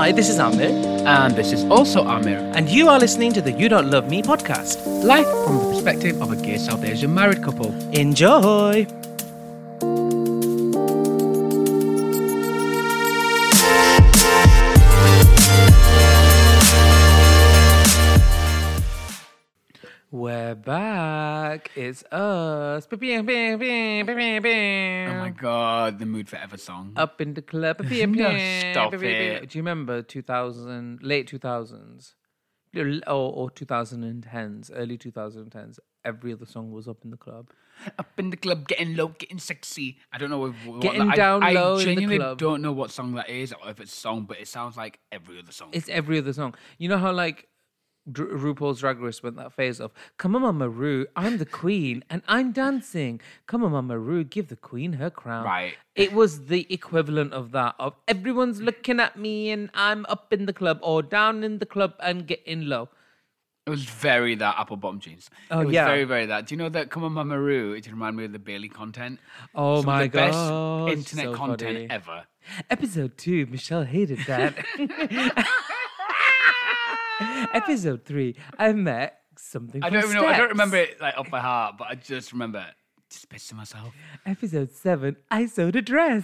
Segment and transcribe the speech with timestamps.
[0.00, 0.70] Hi, this is Amir,
[1.04, 4.22] And this is also Amir, and you are listening to the You Don't Love Me
[4.22, 4.78] podcast.
[5.04, 7.74] live from the perspective of a gay South Asian married couple.
[7.92, 8.86] Enjoy!
[21.76, 22.88] It's us.
[22.90, 23.12] Oh Oh
[25.20, 26.92] my god, the Mood Forever song.
[26.96, 27.80] Up in the club.
[27.90, 29.48] No, stop it.
[29.50, 32.14] Do you remember 2000, late 2000s?
[32.76, 35.78] Or, or 2010s, early 2010s.
[36.04, 37.50] Every other song was up in the club.
[37.98, 39.98] Up in the club, getting low, getting sexy.
[40.12, 42.38] I don't know if, what Getting that- I- down I, low in the genuinely club.
[42.38, 45.00] don't know what song that is or if it's a song, but it sounds like
[45.10, 45.70] every other song.
[45.72, 46.54] It's every other song.
[46.78, 47.48] You know how like
[48.10, 52.02] Dr- RuPaul's Drag Race went that phase of "Come on, Mama Ru, I'm the queen
[52.08, 53.20] and I'm dancing.
[53.46, 55.74] Come on, Mama Ru, give the queen her crown." Right.
[55.94, 60.46] It was the equivalent of that of everyone's looking at me and I'm up in
[60.46, 62.88] the club or down in the club and getting low.
[63.66, 65.28] It was very that apple bottom jeans.
[65.50, 65.84] Oh, it was yeah.
[65.84, 66.46] very, very that.
[66.46, 67.72] Do you know that Come on Mama Ru?
[67.74, 69.20] It reminded me of the Bailey content.
[69.54, 70.90] Oh Some my of the best god!
[70.90, 71.90] internet so content funny.
[71.90, 72.24] ever.
[72.70, 74.56] Episode two, Michelle hated that.
[77.54, 79.82] Episode three, I met something.
[79.82, 80.26] I don't even know.
[80.26, 82.66] I don't remember it like off by heart, but I just remember
[83.10, 83.92] just pissing myself.
[84.24, 86.22] Episode seven, I sewed a dress.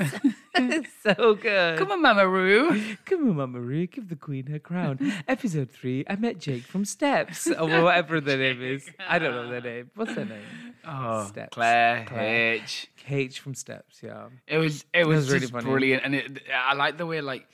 [0.54, 1.78] It's so good.
[1.78, 2.80] Come on, Mama Ru.
[3.04, 5.12] Come on, Mama Marie, give the queen her crown.
[5.26, 8.88] Episode three, I met Jake from Steps, or whatever their name is.
[9.06, 9.90] I don't know their name.
[9.96, 10.74] What's their name?
[10.86, 11.54] Oh, Steps.
[11.54, 12.54] Claire, Claire.
[12.54, 12.88] H.
[13.08, 14.28] H from Steps, yeah.
[14.46, 15.64] It was it was, was really funny.
[15.64, 17.48] brilliant, and it, I like the way like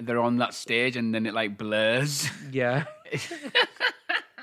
[0.00, 2.28] they're on that stage and then it like blurs.
[2.50, 2.84] Yeah.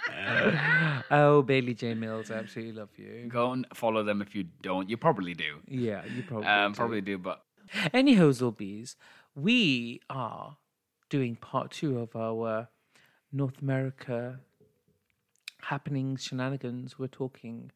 [1.11, 1.93] oh, Bailey J.
[1.93, 3.25] Mills, I absolutely love you.
[3.27, 4.89] Go and follow them if you don't.
[4.89, 5.57] You probably do.
[5.67, 6.77] Yeah, you probably Um, do.
[6.77, 7.43] probably do, but
[7.93, 8.95] Any Hoselbees,
[9.35, 10.57] we are
[11.09, 12.69] doing part two of our
[13.31, 14.39] North America
[15.61, 16.97] happenings, shenanigans.
[16.97, 17.71] We're talking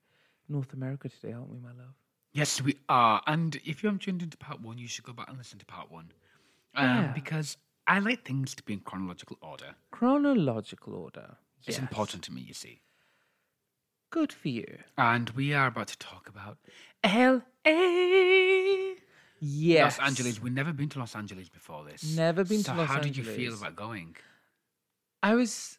[0.48, 1.94] North America today, aren't we, my love?
[2.34, 3.22] yes, we are.
[3.28, 5.66] And if you haven't tuned into part one, you should go back and listen to
[5.66, 6.12] part one,
[6.76, 7.12] um, Yeah.
[7.14, 7.58] because
[7.92, 9.76] I like things to be in chronological order.
[9.92, 11.36] Chronological order.
[11.68, 12.80] It's important to me, you see.
[14.12, 14.78] Good for you.
[14.98, 16.58] And we are about to talk about
[17.04, 18.96] L.A.
[19.42, 20.00] Yes.
[20.00, 20.42] Los Angeles.
[20.42, 22.16] We've never been to Los Angeles before this.
[22.16, 24.16] Never been to So Los how did you feel about going?
[25.22, 25.78] I was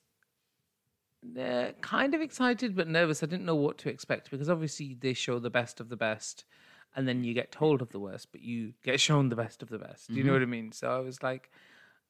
[1.41, 3.23] uh, kind of excited but nervous.
[3.23, 6.45] I didn't know what to expect because obviously they show the best of the best
[6.95, 9.71] and then you get told of the worst, but you get shown the best of
[9.71, 10.09] the best.
[10.09, 10.73] Do you know what I mean?
[10.73, 11.51] So I was like,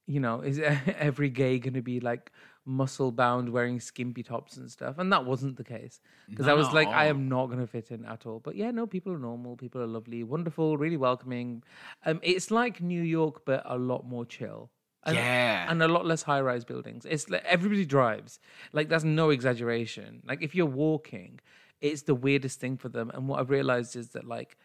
[0.07, 0.59] you know, is
[0.99, 2.33] every gay going to be like
[2.65, 4.99] muscle bound wearing skimpy tops and stuff?
[4.99, 7.91] And that wasn't the case because I was like, I am not going to fit
[7.91, 8.41] in at all.
[8.41, 9.57] But yeah, no, people are normal.
[9.57, 11.63] People are lovely, wonderful, really welcoming.
[12.05, 14.71] Um, it's like New York, but a lot more chill.
[15.05, 15.67] And- Yeah.
[15.71, 17.05] and a lot less high rise buildings.
[17.05, 18.39] It's like everybody drives.
[18.73, 20.23] Like that's no exaggeration.
[20.25, 21.41] Like if you're walking,
[21.81, 23.11] it's the weirdest thing for them.
[23.13, 24.57] And what I've realized is that like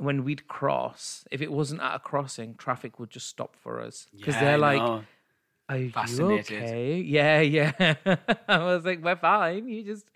[0.00, 4.06] when we'd cross, if it wasn't at a crossing, traffic would just stop for us
[4.16, 5.04] because Yeah, they're like.
[5.68, 5.92] "Are you
[6.32, 7.00] okay?
[7.06, 7.72] Yeah, yeah."
[8.48, 9.68] I was like, "We're fine.
[9.68, 10.06] You just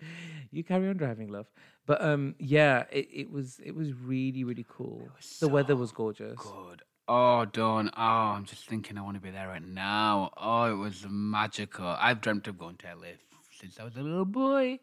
[0.51, 1.47] you carry on driving, love."
[1.85, 5.09] But um, yeah, it, it was it was really really cool.
[5.39, 6.37] the weather was gorgeous.
[6.37, 6.81] Good.
[7.07, 7.91] Oh, Dawn.
[7.95, 10.31] Oh, I'm just thinking I want to be there right now.
[10.37, 11.85] Oh, it was magical.
[11.85, 13.13] I've dreamt of going to LA
[13.51, 14.79] since I was a little boy.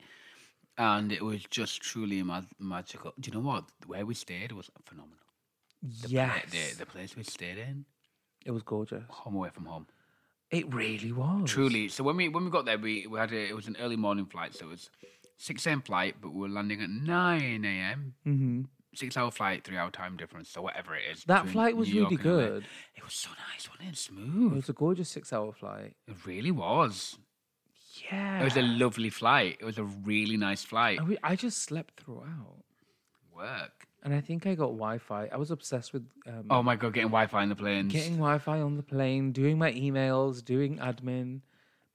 [0.79, 3.13] And it was just truly ma- magical.
[3.21, 3.65] Do you know what?
[3.87, 5.19] Where we stayed was phenomenal.
[5.83, 7.85] The, pla- Yes, the, the place we stayed in,
[8.47, 9.05] it was gorgeous.
[9.09, 9.87] home away from home.
[10.51, 11.51] It really was.
[11.51, 11.89] Truly.
[11.89, 13.97] So when we when we got there, we, we had a, it was an early
[13.97, 14.55] morning flight.
[14.55, 14.91] So it was
[15.39, 15.83] 6 a.m.
[15.83, 18.15] flight, but we were landing at 9 a.m.
[18.25, 18.63] hmm
[18.95, 20.51] Six hour flight, three hour time difference.
[20.51, 21.25] So whatever it is.
[21.25, 22.65] That flight was really good.
[22.95, 24.53] It was so nice, wasn't it?
[24.53, 25.97] It was a gorgeous six-hour flight.
[26.07, 27.17] It really was.
[28.11, 29.59] Yeah, It was a lovely flight.
[29.61, 30.99] It was a really nice flight.
[31.01, 32.63] I, I just slept throughout,
[33.35, 33.87] Work.
[34.03, 35.29] and I think I got Wi-Fi.
[35.33, 37.93] I was obsessed with um, Oh my god, getting Wi-Fi in the planes.
[37.93, 41.41] getting Wi-Fi on the plane, doing my emails, doing admin.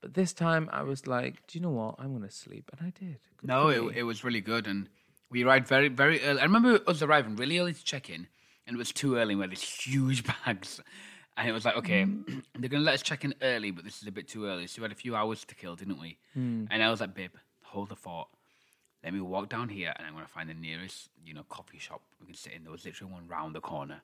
[0.01, 1.95] But this time, I was like, "Do you know what?
[1.99, 3.17] I'm gonna sleep," and I did.
[3.37, 4.89] Good no, it, it was really good, and
[5.31, 6.39] we arrived very very early.
[6.39, 8.27] I remember us arriving really early to check in,
[8.65, 9.35] and it was too early.
[9.35, 10.79] We had these huge bags,
[11.37, 12.43] and it was like, okay, Mm.
[12.59, 14.67] they're gonna let us check in early, but this is a bit too early.
[14.67, 16.17] So we had a few hours to kill, didn't we?
[16.37, 16.67] Mm.
[16.71, 17.31] And I was like, babe,
[17.63, 18.27] hold the fort.
[19.03, 22.01] Let me walk down here, and I'm gonna find the nearest, you know, coffee shop
[22.19, 22.63] we can sit in.
[22.63, 24.01] There was literally one round the corner.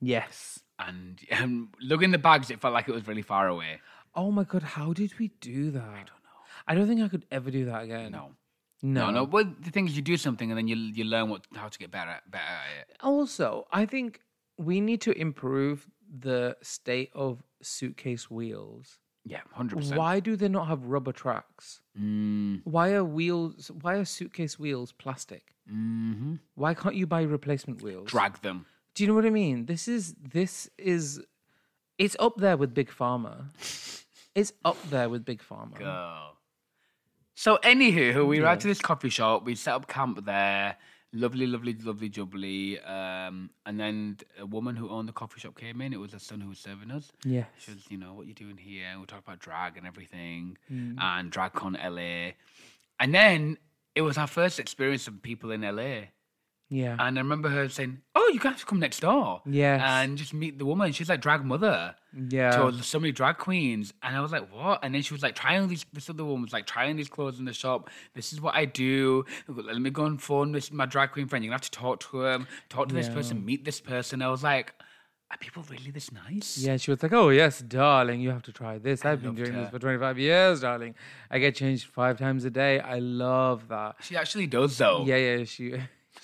[0.00, 0.60] yes.
[0.78, 3.80] And um, looking the bags, it felt like it was really far away.
[4.14, 5.82] Oh my god, how did we do that?
[5.82, 6.38] I don't know.
[6.68, 8.12] I don't think I could ever do that again.
[8.12, 8.30] No,
[8.82, 9.24] no, no, no.
[9.24, 11.78] Well, the thing is, you do something, and then you you learn what how to
[11.78, 12.96] get better better at it.
[13.02, 14.20] Also, I think
[14.58, 18.98] we need to improve the state of suitcase wheels.
[19.24, 19.98] Yeah, hundred percent.
[19.98, 21.80] Why do they not have rubber tracks?
[22.00, 23.70] Mm, Why are wheels?
[23.80, 25.54] Why are suitcase wheels plastic?
[25.68, 28.08] hmm Why can't you buy replacement wheels?
[28.08, 28.66] Drag them.
[28.94, 29.66] Do you know what I mean?
[29.66, 31.20] This is this is
[31.98, 33.46] it's up there with Big Pharma.
[34.34, 35.78] it's up there with Big Pharma.
[35.78, 36.28] Go.
[37.34, 39.44] So, anywho, we arrived to this coffee shop.
[39.44, 40.76] We set up camp there.
[41.12, 42.78] Lovely, lovely, lovely, jubbly.
[42.88, 45.92] Um, and then a woman who owned the coffee shop came in.
[45.92, 47.10] It was her son who was serving us.
[47.24, 47.44] Yeah.
[47.58, 48.86] She was, you know, what you doing here?
[48.90, 50.96] And we talked about drag and everything, Mm.
[51.00, 52.32] and DragCon LA.
[53.00, 53.56] And then
[53.94, 56.08] it was our first experience of people in LA.
[56.68, 56.96] Yeah.
[56.98, 60.00] And I remember her saying, "Oh, you guys have to come next door, Yeah.
[60.00, 61.94] and just meet the woman." She's like drag mother
[62.28, 62.56] yeah.
[62.56, 65.36] to so many drag queens, and I was like, "What?" And then she was like
[65.36, 65.86] trying these.
[65.92, 67.88] This other woman was like trying these clothes in the shop.
[68.14, 69.24] This is what I do.
[69.46, 71.44] Let me go and phone with my drag queen friend.
[71.44, 74.20] You're gonna have to talk to him, talk to this person, meet this person.
[74.20, 74.74] I was like,
[75.30, 78.52] "Are people really this nice?" Yeah, she was like, "Oh yes, darling, you have to
[78.52, 79.04] try this.
[79.04, 80.96] I've been loved doing this for 25 years, darling.
[81.30, 82.80] I get changed five times a day.
[82.80, 85.04] I love that." She actually does though.
[85.06, 85.74] Yeah, yeah, she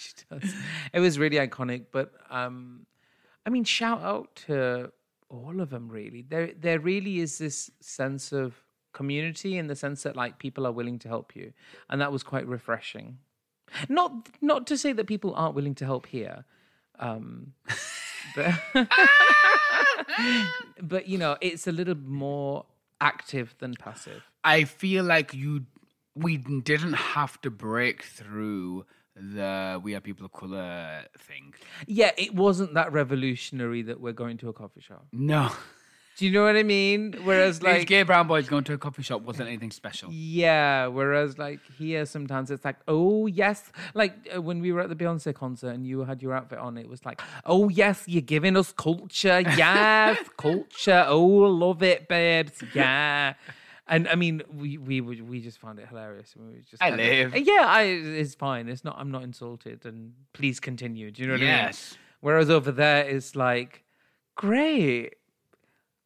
[0.03, 0.55] she does.
[0.93, 2.87] It was really iconic, but um,
[3.47, 4.93] I mean, shout out to
[5.29, 5.89] all of them.
[5.89, 8.55] Really, there there really is this sense of
[8.93, 11.53] community in the sense that like people are willing to help you,
[11.89, 13.19] and that was quite refreshing.
[13.89, 16.45] Not not to say that people aren't willing to help here,
[16.99, 17.53] um,
[18.37, 18.55] but
[20.83, 22.67] but you know, it's a little more
[23.01, 24.23] active than passive.
[24.45, 25.67] I feel like you
[26.15, 28.85] we didn't have to break through
[29.17, 31.55] the we are people of color thing.
[31.87, 35.07] Yeah, it wasn't that revolutionary that we're going to a coffee shop.
[35.13, 35.51] No.
[36.19, 37.15] Do you know what I mean?
[37.25, 40.11] Whereas, These like, gay brown boys going to a coffee shop wasn't anything special.
[40.13, 43.73] yeah, whereas, like, here sometimes it's like, oh, yes.
[43.95, 46.77] Like, uh, when we were at the Beyonce concert and you had your outfit on,
[46.77, 49.43] it was like, oh, yes, you're giving us culture.
[49.57, 51.05] Yes, culture.
[51.09, 52.63] Oh, love it, babes.
[52.75, 53.33] Yeah.
[53.95, 55.01] And I mean, we we
[55.33, 56.35] we just found it hilarious.
[56.35, 57.47] and We just I kind of- live.
[57.47, 57.83] yeah, I,
[58.23, 58.65] it's fine.
[58.73, 58.97] It's not.
[58.99, 61.11] I'm not insulted, and please continue.
[61.11, 61.65] Do you know what I mean?
[61.67, 61.97] Yes.
[62.21, 63.85] Whereas over there, it's like,
[64.37, 65.15] great.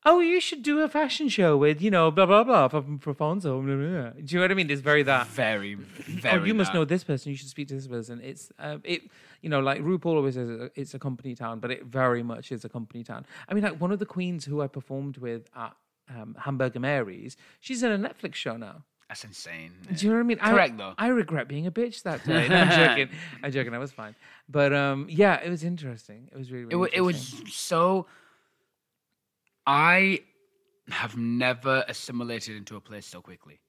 [0.09, 3.13] Oh, you should do a fashion show with, you know, blah, blah, blah, from for
[3.13, 3.53] Fonzo.
[3.65, 4.11] Blah, blah, blah.
[4.11, 4.71] Do you know what I mean?
[4.71, 5.27] It's very that.
[5.27, 6.41] Very, very.
[6.41, 7.33] oh, you must know this person.
[7.33, 8.21] You should speak to this person.
[8.23, 9.03] It's, uh, it,
[9.43, 12.53] you know, like RuPaul always says, uh, it's a company town, but it very much
[12.53, 13.27] is a company town.
[13.49, 15.75] I mean, like one of the queens who I performed with at
[16.09, 18.85] um, Hamburger Mary's, she's in a Netflix show now.
[19.09, 19.71] That's insane.
[19.95, 20.39] Do you know what I mean?
[20.39, 20.95] Correct, I, though.
[20.99, 22.49] I regret being a bitch that day.
[22.49, 23.17] No, I'm joking.
[23.43, 23.75] I'm joking.
[23.75, 24.17] I was fine.
[24.49, 26.29] But um, yeah, it was interesting.
[26.33, 28.07] It was really, It, really wa- it was so.
[29.67, 30.21] I
[30.89, 33.61] have never assimilated into a place so quickly.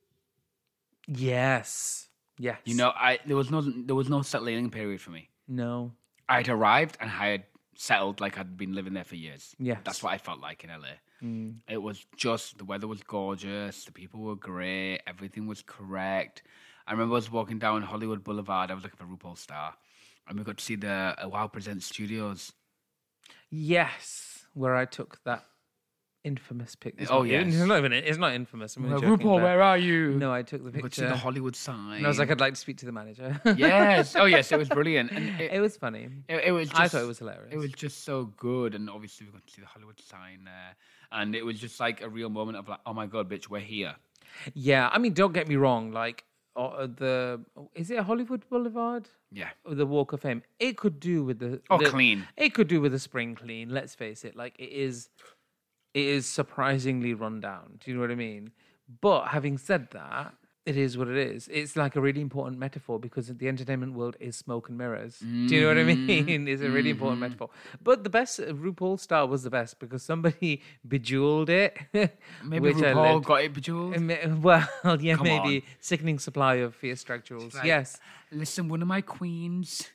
[1.08, 2.08] Yes.
[2.40, 2.58] Yes.
[2.66, 5.30] You know, I there was no there was no settling period for me.
[5.48, 5.94] No.
[6.30, 7.44] I had arrived and I had
[7.76, 9.56] settled like I'd been living there for years.
[9.60, 9.80] Yes.
[9.84, 10.98] That's what I felt like in LA.
[11.24, 11.56] Mm.
[11.68, 16.44] It was just the weather was gorgeous, the people were great, everything was correct.
[16.86, 18.72] I remember I was walking down Hollywood Boulevard.
[18.72, 19.74] I was looking for RuPaul Star,
[20.28, 22.54] and we got to see the Wow Presents Studios.
[23.50, 24.46] Yes.
[24.54, 25.44] Where I took that
[26.24, 27.08] infamous picture.
[27.10, 27.46] Oh, yes.
[27.48, 27.94] It's not even.
[27.94, 28.76] It's not infamous.
[28.76, 30.12] I'm joking, RuPaul, where are you?
[30.12, 31.08] No, I took the got to picture.
[31.10, 31.98] the Hollywood sign.
[31.98, 33.40] and I was like, I'd like to speak to the manager.
[33.58, 36.10] yes, oh yes, it was brilliant, and it, it was funny.
[36.28, 36.70] it, it was.
[36.70, 37.54] Just, I thought it was hilarious.
[37.54, 40.76] It was just so good, and obviously we got to see the Hollywood sign there,
[41.12, 43.60] and it was just like a real moment of like, oh my god, bitch, we're
[43.60, 43.96] here.
[44.54, 44.90] Yeah.
[44.92, 45.92] I mean, don't get me wrong.
[45.92, 46.24] Like
[46.56, 47.42] uh, the
[47.76, 49.10] is it Hollywood Boulevard?
[49.32, 49.50] Yeah.
[49.70, 50.44] The Walk of Fame.
[50.60, 51.62] It could do with the.
[51.70, 52.28] Oh, the- clean.
[52.36, 53.70] It could do with a spring clean.
[53.70, 54.36] Let's face it.
[54.36, 55.10] Like it is,
[55.94, 57.80] it is surprisingly run down.
[57.80, 58.52] Do you know what I mean?
[59.02, 60.34] But having said that,
[60.68, 61.48] it is what it is.
[61.48, 65.18] It's like a really important metaphor because the entertainment world is smoke and mirrors.
[65.20, 66.26] Do you know what I mm-hmm.
[66.26, 66.48] mean?
[66.54, 67.32] It's a really important mm-hmm.
[67.32, 67.50] metaphor.
[67.82, 71.78] But the best uh, RuPaul star was the best because somebody bejeweled it.
[72.44, 74.44] Maybe RuPaul got it bejeweled.
[74.44, 74.68] Well,
[75.00, 75.62] yeah, Come maybe on.
[75.80, 77.56] sickening supply of fierce jewels.
[77.56, 77.98] like- yes.
[78.30, 79.90] Listen, one of my queens,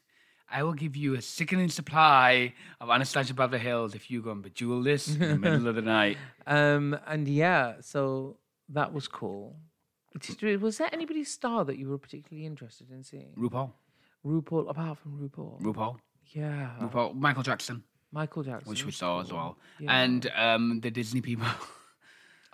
[0.51, 4.43] I will give you a sickening supply of Anastasia Beverly Hills if you go and
[4.43, 6.17] bejewel this in the middle of the night.
[6.47, 8.39] Um, and yeah, so
[8.71, 9.57] that was cool.
[10.21, 13.33] Did Was there anybody's star that you were particularly interested in seeing?
[13.37, 13.73] RuPaul,
[14.25, 15.61] RuPaul, apart from RuPaul.
[15.63, 15.97] RuPaul,
[16.33, 16.71] yeah.
[16.81, 18.69] RuPaul, Michael Jackson, Michael Jackson.
[18.71, 20.03] which we saw as well, Yeah.
[20.03, 21.47] and um, the Disney people.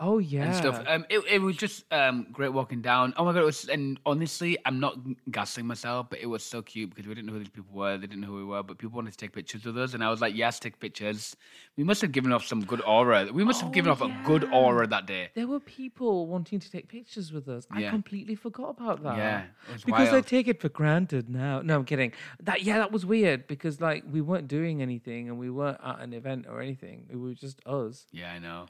[0.00, 0.44] Oh yeah.
[0.44, 0.84] and stuff.
[0.86, 3.14] Um, it, it was just um, great walking down.
[3.16, 3.68] Oh my god, it was.
[3.68, 4.96] And honestly, I'm not
[5.30, 7.96] gassing myself, but it was so cute because we didn't know who these people were.
[7.98, 10.04] They didn't know who we were, but people wanted to take pictures with us, and
[10.04, 11.34] I was like, "Yes, take pictures."
[11.76, 13.28] We must have given off some good aura.
[13.32, 15.30] We must have Oh, given off a good aura that day.
[15.34, 17.66] There were people wanting to take pictures with us.
[17.70, 17.90] I Yeah.
[17.90, 19.16] completely forgot about that.
[19.16, 19.44] Yeah,
[19.84, 21.60] because I take it for granted now.
[21.60, 22.12] No, I'm kidding.
[22.40, 26.00] That yeah, that was weird because like we weren't doing anything and we weren't at
[26.00, 27.06] an event or anything.
[27.10, 28.06] It was just us.
[28.12, 28.66] Yeah, I know.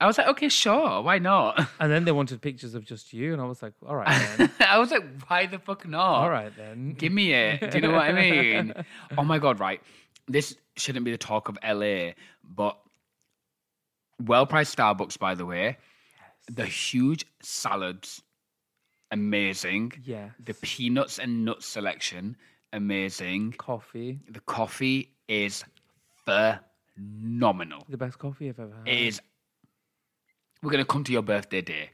[0.00, 1.58] I was like, okay, sure, why not?
[1.80, 4.50] And then they wanted pictures of just you, and I was like, all right then,
[4.60, 6.00] I was like, why the fuck not?
[6.22, 6.92] all right then.
[6.92, 7.70] Give me it.
[7.70, 8.74] Do you know what I mean?
[9.18, 9.80] Oh my god, right.
[10.28, 12.12] This shouldn't be the talk of LA,
[12.44, 12.78] but
[14.22, 15.64] well priced Starbucks, by the way.
[16.18, 16.56] Yes.
[16.56, 18.22] The huge salads,
[19.10, 19.92] amazing.
[20.04, 20.30] Yeah.
[20.44, 22.36] The peanuts and nuts selection,
[22.72, 23.52] amazing.
[23.58, 25.64] Coffee, The coffee is
[26.96, 27.84] phenomenal.
[27.88, 28.88] the best coffee I've ever had.
[28.88, 29.20] It is.
[30.62, 31.90] We're gonna come to your birthday day,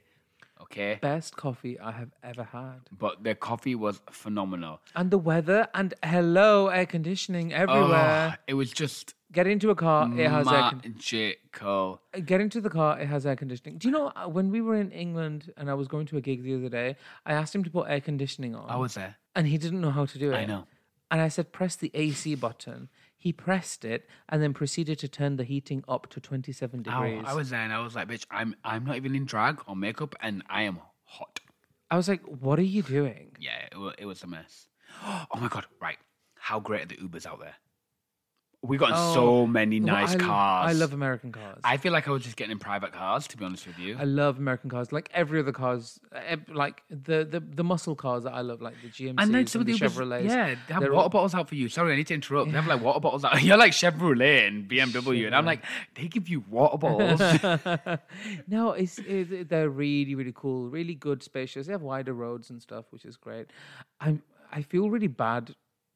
[0.63, 0.99] okay?
[1.03, 2.81] best coffee I have ever had.
[2.91, 4.81] But the coffee was phenomenal.
[4.95, 8.37] And the weather and hello air conditioning everywhere.
[8.39, 12.01] Oh, it was just Get into a car, it has air con- magical.
[12.25, 13.79] Get into the car, it has air conditioning.
[13.79, 16.21] Do you know uh, when we were in England and I was going to a
[16.21, 18.71] gig the other day, I asked him to put air conditioning on.
[18.71, 19.17] I was there.
[19.35, 20.37] and he didn't know how to do it.
[20.37, 20.67] I know.
[21.11, 22.89] And I said, press the AC button.
[23.25, 27.25] He pressed it and then proceeded to turn the heating up to 27 I, degrees.
[27.27, 29.75] I was there and I was like, bitch, I'm I'm not even in drag or
[29.75, 31.41] makeup and I am hot.
[31.91, 33.35] I was like, what are you doing?
[33.41, 34.69] Yeah, it it was a mess.
[35.03, 35.97] Oh my god, right.
[36.35, 37.55] How great are the Ubers out there?
[38.67, 40.71] We got in Oh, so many nice I, cars.
[40.71, 41.61] I love American cars.
[41.63, 43.95] I, feel like I was just getting in private cars, to be honest with you.
[43.99, 44.91] I love American cars.
[44.91, 46.01] Like every other cars,
[46.51, 49.61] like the, the, the muscle cars that I love, like the GMCs and then some
[49.61, 50.25] of the, Chevrolets.
[50.25, 51.69] yeah, they have they're water all- bottles out for you.
[51.69, 52.51] Sorry, I need to interrupt.
[52.51, 53.43] They have like water bottles out.
[53.43, 55.63] You're like Chevrolet and BMW, and I'm like,
[55.95, 57.21] they give you water bottles.
[58.49, 61.67] no, it's, it, they're really really cool, really good, spacious.
[61.67, 63.49] They have wider roads and stuff, which is great.
[64.01, 65.55] I'm I feel really bad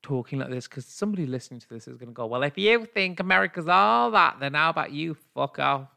[0.09, 2.87] talking like this because somebody listening to this is going to go, well, if you
[2.87, 5.89] think America's all that, then how about you fuck off?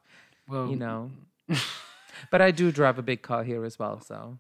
[0.47, 1.11] well, You know.
[2.31, 4.37] but I do drive a big car here as well, so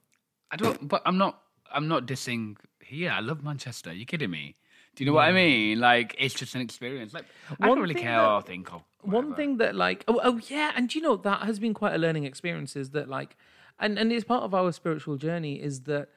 [0.51, 1.33] I don't, but I'm not.
[1.73, 3.11] I'm not dissing here.
[3.11, 3.93] I love Manchester.
[3.93, 4.55] you kidding me?
[4.95, 5.79] Do you know what I mean?
[5.79, 7.13] Like, it's just an experience.
[7.13, 7.23] Like,
[7.61, 8.81] I One don't really care that- or think of.
[9.01, 9.35] one whatever.
[9.35, 12.25] thing that like oh, oh yeah and you know that has been quite a learning
[12.25, 13.31] experience is that like
[13.79, 16.09] and and it's part of our spiritual journey is that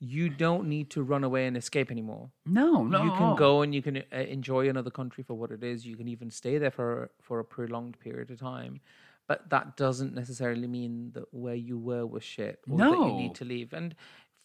[0.00, 2.30] you don't need to run away and escape anymore.
[2.46, 3.04] No, no.
[3.04, 5.86] you can go and you can uh, enjoy another country for what it is.
[5.86, 8.80] You can even stay there for for a prolonged period of time.
[9.28, 13.34] But that doesn't necessarily mean that where you were was shit or that you need
[13.36, 13.72] to leave.
[13.72, 13.94] And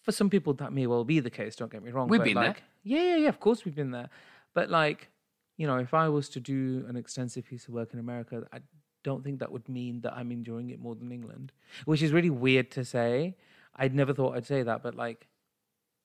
[0.03, 2.25] for some people that may well be the case don't get me wrong We've but
[2.25, 2.55] been there.
[2.83, 4.09] yeah yeah yeah of course we've been there.
[4.53, 5.09] But like
[5.57, 8.59] you know if i was to do an extensive piece of work in america i
[9.03, 11.53] don't think that would mean that i'm enjoying it more than england
[11.85, 13.35] which is really weird to say.
[13.77, 15.27] I'd never thought i'd say that but like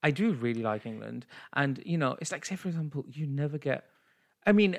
[0.02, 1.26] I do really like England.
[1.52, 3.84] And, you know, it's like, say, for example, you never get,
[4.46, 4.78] I mean,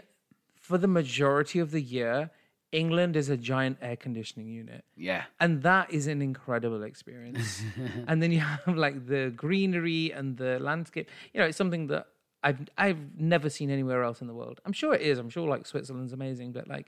[0.55, 2.31] for the majority of the year,
[2.71, 4.85] England is a giant air conditioning unit.
[4.95, 5.23] Yeah.
[5.39, 7.61] And that is an incredible experience.
[8.07, 11.09] and then you have like the greenery and the landscape.
[11.33, 12.07] You know, it's something that
[12.43, 14.61] I've I've never seen anywhere else in the world.
[14.65, 15.19] I'm sure it is.
[15.19, 16.87] I'm sure like Switzerland's amazing, but like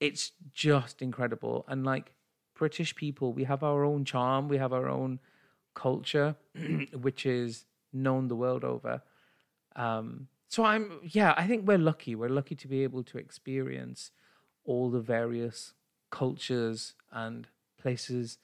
[0.00, 1.64] it's just incredible.
[1.68, 2.12] And like
[2.54, 5.20] British people, we have our own charm, we have our own
[5.74, 6.36] culture,
[6.92, 9.02] which is known the world over.
[9.76, 12.14] Um, so I'm, yeah, I think we're lucky.
[12.14, 14.10] We're lucky to be able to experience
[14.64, 15.74] all the various
[16.10, 17.48] cultures and
[17.80, 18.38] places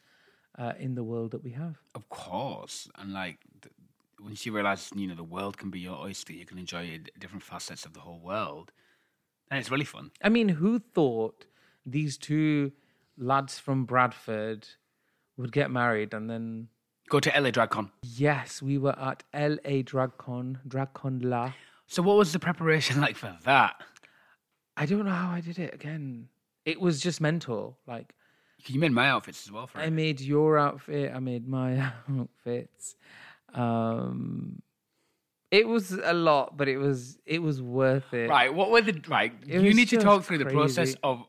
[0.58, 1.76] uh, in the world that we have.
[1.94, 2.88] Of course.
[2.98, 3.72] And like, th-
[4.20, 7.42] once you realize, you know, the world can be your oyster, you can enjoy different
[7.42, 8.72] facets of the whole world.
[9.50, 10.10] And it's really fun.
[10.22, 11.46] I mean, who thought
[11.86, 12.72] these two
[13.16, 14.66] lads from Bradford
[15.36, 16.68] would get married and then
[17.10, 17.90] Go to LA DragCon.
[18.02, 21.52] yes, we were at LA DragCon, DragCon La.
[21.86, 23.82] So, what was the preparation like for that?
[24.76, 26.28] I don't know how I did it again.
[26.64, 27.76] It was just mental.
[27.86, 28.14] Like
[28.66, 29.90] You made my outfits as well for I it.
[29.92, 32.96] made your outfit, I made my outfits.
[33.52, 34.62] Um
[35.50, 38.30] it was a lot, but it was it was worth it.
[38.30, 38.54] Right.
[38.54, 39.32] What were the right?
[39.46, 41.24] It you need to talk through the process of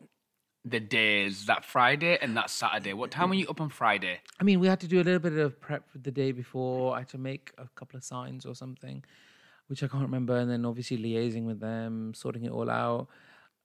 [0.63, 2.94] the days that Friday and that Saturday.
[2.94, 4.20] What time were you up on Friday?
[4.39, 6.96] I mean, we had to do a little bit of prep the day before.
[6.96, 9.03] I had to make a couple of signs or something,
[9.68, 10.38] which I can't remember.
[10.38, 13.08] And then obviously liaising with them, sorting it all out.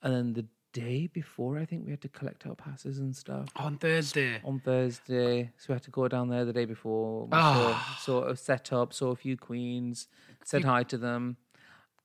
[0.02, 3.48] And then the day before, I think we had to collect our passes and stuff
[3.56, 4.40] On Thursday.
[4.44, 5.50] on Thursday.
[5.58, 7.28] So we had to go down there the day before.
[7.30, 10.08] Saw, sort of set up, saw a few queens,
[10.44, 11.36] said hi to them.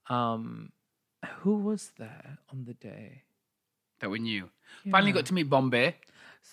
[0.09, 0.71] Um,
[1.39, 3.23] who was there on the day?
[3.99, 4.49] that we knew.
[4.89, 5.95] Finally got to meet Bombay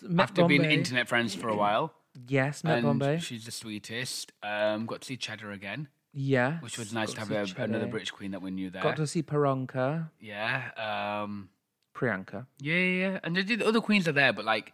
[0.02, 1.92] Met after being internet friends for a while.
[2.26, 3.18] Yes, met and Bombay.
[3.20, 4.32] she's the sweetest.
[4.42, 6.58] Um, got to see Cheddar again, Yeah.
[6.60, 8.82] which was nice to Got have a, another British queen that we knew there.
[8.82, 11.22] Got to see Priyanka, yeah.
[11.22, 11.48] Um,
[11.94, 12.46] Priyanka.
[12.60, 13.20] yeah, yeah, yeah.
[13.22, 14.72] And the, the other queens are there, but like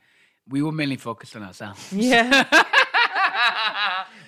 [0.48, 1.92] we were mainly focused on ourselves.
[1.92, 2.44] Yeah.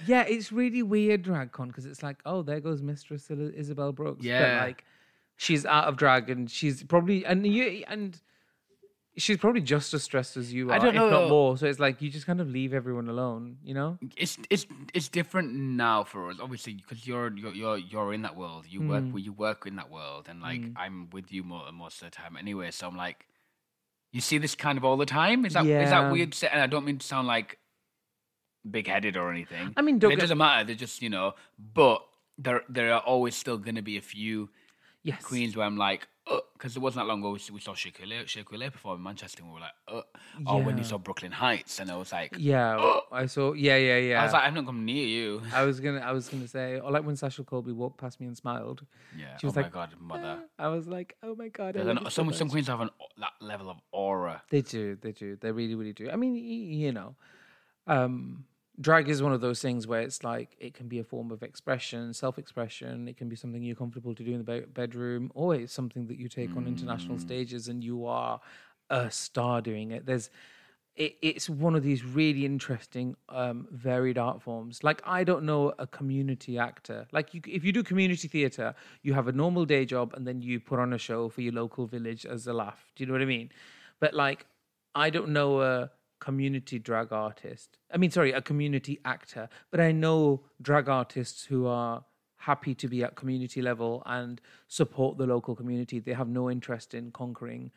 [0.06, 4.24] yeah, it's really weird DragCon because it's like, oh, there goes Mistress Isabelle Brooks.
[4.24, 4.58] Yeah.
[4.60, 4.84] But like,
[5.36, 8.18] she's out of drag and she's probably and you and
[9.16, 11.06] she's probably just as stressed as you are, I don't know.
[11.06, 11.56] if not more.
[11.56, 13.98] So it's like you just kind of leave everyone alone, you know?
[14.16, 18.36] it's it's it's different now for us, obviously, because you're you're you're you're in that
[18.36, 18.66] world.
[18.68, 19.22] You work Mm.
[19.24, 22.36] you work in that world, and like I'm with you more most of the time
[22.36, 22.70] anyway.
[22.70, 23.26] So I'm like,
[24.12, 25.44] you see this kind of all the time.
[25.46, 25.90] Is that is Yeah.
[25.90, 26.32] that weird?
[26.32, 26.48] to say?
[26.52, 27.58] And I don't mean to sound like
[28.70, 29.72] big headed or anything.
[29.76, 30.64] I mean, don't it get- doesn't matter.
[30.64, 32.02] They're just you know, but
[32.38, 34.50] there there are always still going to be a few
[35.02, 35.22] Yes.
[35.22, 36.06] queens where I'm like,
[36.58, 39.50] because it wasn't that long ago we, we saw Shaquille Shaquille perform in Manchester, and
[39.50, 42.98] we were like, uh, or when you saw Brooklyn Hytes, and I was like, Yeah,
[43.12, 43.52] I saw.
[43.52, 44.20] Yeah, yeah, yeah.
[44.20, 45.42] I was like, I'm not coming near you.
[45.52, 48.26] I was gonna, I was gonna say, or like when Sasha Colby walked past me
[48.26, 48.84] and smiled.
[49.16, 49.36] Yeah.
[49.38, 50.38] She was oh like, my god, mother.
[50.58, 51.68] I was like, oh my god.
[51.68, 54.42] I There's love an- so some some queens have an, that level of aura.
[54.50, 56.10] They do, they do, they really, really do.
[56.10, 57.14] I mean, you know,
[57.86, 58.44] um,
[58.80, 61.42] drag is one of those things where it's like it can be a form of
[61.42, 63.08] expression, self-expression.
[63.08, 66.06] It can be something you're comfortable to do in the be- bedroom, or it's something
[66.08, 68.40] that you take on international stages and you are
[68.90, 70.06] a star doing it.
[70.06, 70.30] There's
[70.96, 74.82] it, it's one of these really interesting, um, varied art forms.
[74.82, 77.06] Like I don't know a community actor.
[77.12, 80.40] Like you, if you do community theatre, you have a normal day job and then
[80.40, 82.92] you put on a show for your local village as a laugh.
[82.94, 83.50] Do you know what I mean?
[84.00, 84.46] But like,
[84.94, 87.78] I don't know a community drag artist.
[87.92, 89.48] I mean, sorry, a community actor.
[89.70, 92.04] But I know drag artists who are
[92.36, 95.98] happy to be at community level and support the local community.
[95.98, 97.70] They have no interest in conquering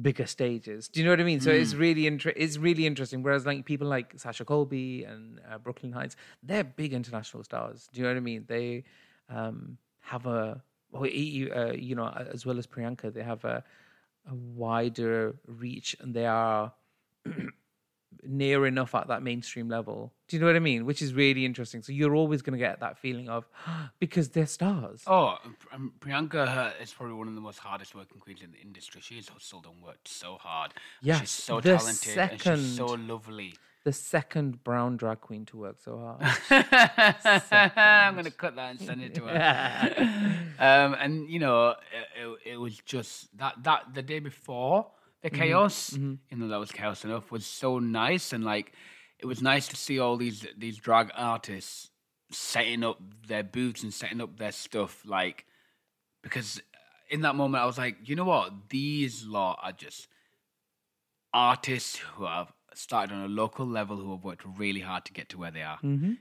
[0.00, 0.88] bigger stages.
[0.88, 1.40] Do you know what I mean?
[1.40, 3.22] So it's really inter- it's really interesting.
[3.22, 7.88] Whereas like people like Sasha Colby and uh, Brooklyn Hytes, they're big international stars.
[7.92, 8.44] Do you know what I mean?
[8.48, 8.84] They
[9.28, 13.64] um, have a well, uh, you know as well as Priyanka, they have a
[14.30, 16.72] a wider reach and they are
[18.22, 20.12] near enough at that mainstream level.
[20.28, 20.86] Do you know what I mean?
[20.86, 21.82] Which is really interesting.
[21.82, 23.46] So you're always going to get that feeling of
[23.98, 25.02] because they're stars.
[25.06, 25.36] Oh,
[25.72, 29.00] um, Priyanka is probably one of the most hardest working queens in the industry.
[29.02, 30.72] She's hustled and worked so hard.
[31.02, 33.54] Yes, she's so talented and she's so lovely.
[33.84, 36.22] The second brown drag queen to work so hard.
[37.76, 39.94] I'm gonna cut that and send it to her.
[40.58, 41.76] um, and you know, it,
[42.18, 44.86] it, it was just that that the day before
[45.24, 45.42] the Mm-hmm.
[45.42, 45.92] chaos,
[46.30, 48.72] you know, that was chaos enough, was so nice and like
[49.18, 51.90] it was nice to see all these these drag artists
[52.30, 55.44] setting up their booths and setting up their stuff, like
[56.22, 56.60] because
[57.10, 60.08] in that moment I was like, you know what, these lot are just
[61.32, 65.28] artists who have started on a local level who have worked really hard to get
[65.30, 65.78] to where they are.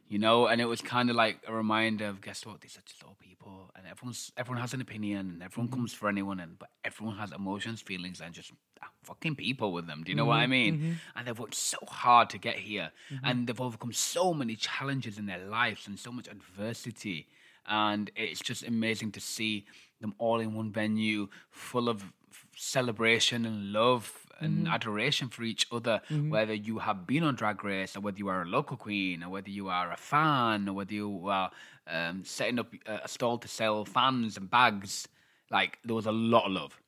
[0.07, 2.85] You know, and it was kind of like a reminder of guess what, these are
[2.85, 3.32] just all people,
[3.75, 5.81] and everyone's everyone has an opinion, and everyone mm-hmm.
[5.81, 8.51] comes for anyone, and but everyone has emotions, feelings, and just
[8.81, 10.03] ah, fucking people with them.
[10.03, 10.51] Do you know what I mm-hmm.
[10.51, 10.77] mean?
[10.77, 10.91] Mm-hmm.
[11.15, 12.91] And they've worked so hard to get here,
[13.23, 17.27] and they've overcome so many challenges in their lives and so much adversity.
[17.65, 19.65] And it's just amazing to see
[20.01, 22.11] them all in one venue, full of
[22.55, 26.01] celebration and love and adoration for each other.
[26.29, 29.29] Whether you have been on Drag Race, or whether you are a local queen, or
[29.29, 31.51] whether you are a fan, or whether you are
[31.87, 35.07] um, setting up a a stall to sell fans and bags,
[35.51, 36.81] like there was a lot of love.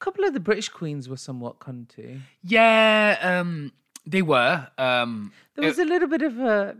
[0.00, 2.20] A couple of the British queens were somewhat cunty.
[2.42, 3.72] Yeah, um,
[4.04, 4.68] they were.
[4.76, 6.76] Um, There was a little bit of a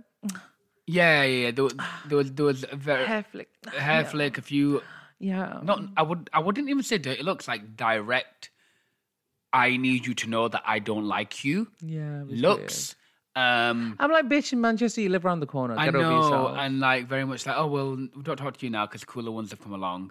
[0.87, 1.51] yeah, yeah, yeah.
[1.51, 1.75] There was,
[2.07, 3.49] there was, there was a very hair flick.
[3.67, 4.83] a hair flick, a few
[5.19, 5.61] Yeah.
[5.63, 8.51] not I would I wouldn't even say dirty looks like direct
[9.53, 12.21] I need you to know that I don't like you yeah.
[12.23, 12.95] it looks
[13.37, 13.97] um.
[14.01, 15.75] I'm like, bitch, in Manchester, you live around the corner.
[15.77, 18.87] I know and like very much like oh well we don't talk to you now
[18.87, 20.11] because cooler ones have come along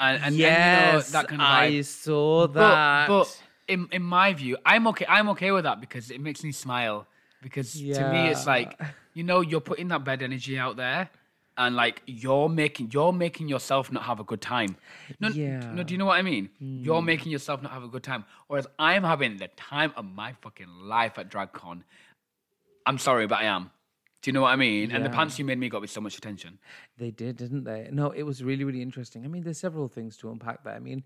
[0.00, 3.08] and and, and, you know, that kind of I saw that.
[3.08, 6.52] but in in my view I'm okay I'm okay with that because it makes me
[6.52, 7.06] smile
[7.42, 8.80] because to me it's like
[9.12, 11.10] you know you're putting that bad energy out there
[11.56, 14.76] and like you're making you're making yourself not have a good time
[15.20, 15.72] no, Yeah.
[15.72, 18.24] No do you know what i mean you're making yourself not have a good time
[18.48, 21.82] whereas i'm having the time of my fucking life at dragcon
[22.86, 23.70] i'm sorry but i am
[24.22, 25.14] do you know what i mean and the Yeah.
[25.16, 26.58] pants you made me got me so much attention
[26.98, 27.88] They did, didn't they?
[27.92, 29.24] No, it was really, really interesting.
[29.24, 30.74] I mean, there's several things to unpack there.
[30.74, 31.02] I mean,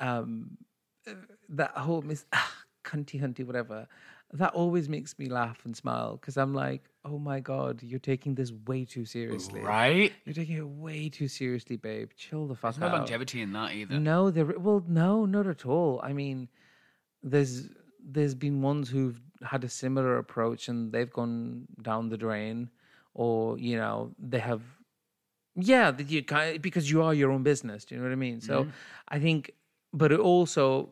[0.00, 0.58] um,
[1.06, 1.12] uh,
[1.50, 2.52] that whole miss ah,
[2.84, 3.86] cunty hunty whatever
[4.34, 8.34] that always makes me laugh and smile because I'm like, oh my god, you're taking
[8.34, 9.60] this way too seriously.
[9.60, 12.10] right You're taking it way too seriously, babe.
[12.16, 12.92] Chill the fuck there's no out.
[12.98, 14.46] longevity in that either No, there.
[14.46, 16.00] Well, no, not at all.
[16.02, 16.48] I mean,
[17.22, 17.68] there's
[18.04, 22.70] there's been ones who've had a similar approach and they've gone down the drain,
[23.14, 24.62] or you know they have,
[25.54, 27.84] yeah, that you kind because you are your own business.
[27.84, 28.40] Do you know what I mean?
[28.40, 28.70] So mm-hmm.
[29.08, 29.52] I think,
[29.92, 30.90] but it also,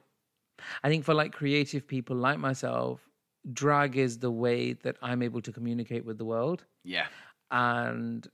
[0.82, 3.08] I think for like creative people like myself,
[3.52, 7.06] drag is the way that I'm able to communicate with the world Yeah.
[7.50, 8.28] and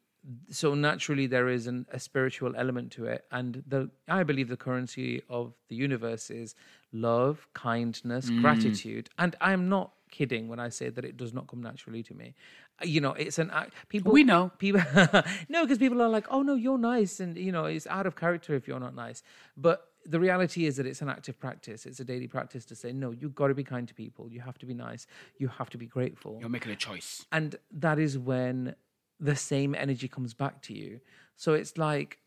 [0.50, 4.56] so naturally there is an, a spiritual element to it and the i believe the
[4.56, 6.54] currency of the universe is
[7.00, 9.08] love kindness gratitude.
[9.18, 12.34] And i'm not kidding when i say that it does not come naturally to me.
[12.80, 14.50] Uh, you know it's an act people We know.
[14.64, 14.80] people
[15.48, 18.14] no because people are like oh no you're nice and you know it's out of
[18.16, 19.22] character if you're not nice.
[19.56, 19.78] But
[20.14, 21.84] the reality is that it's an active practice.
[21.84, 24.24] It's a daily practice to say no you've got to be kind to people.
[24.30, 25.06] You have to be nice.
[25.38, 26.38] You have to be grateful.
[26.40, 27.24] You're making a choice.
[27.32, 28.74] and that is when
[29.18, 31.00] the same energy comes back to you.
[31.36, 32.18] So it's like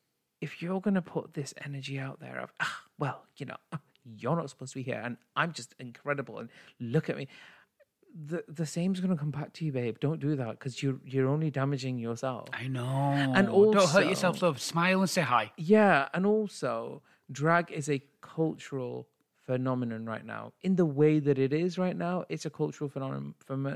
[0.41, 3.58] if you're going to put this energy out there of ah, well you know
[4.17, 7.28] you're not supposed to be here and i'm just incredible and look at me
[8.26, 11.00] the the same's going to come back to you babe don't do that because you're
[11.06, 13.13] you're only damaging yourself I know.
[13.36, 14.62] And don't hurt yourself, love.
[14.62, 15.52] Smile and say hi.
[15.58, 19.08] yeah, and also drag is a cultural
[19.45, 20.54] phenomenon right now.
[20.62, 23.34] In the way that it is right now, it's a cultural phenomenon.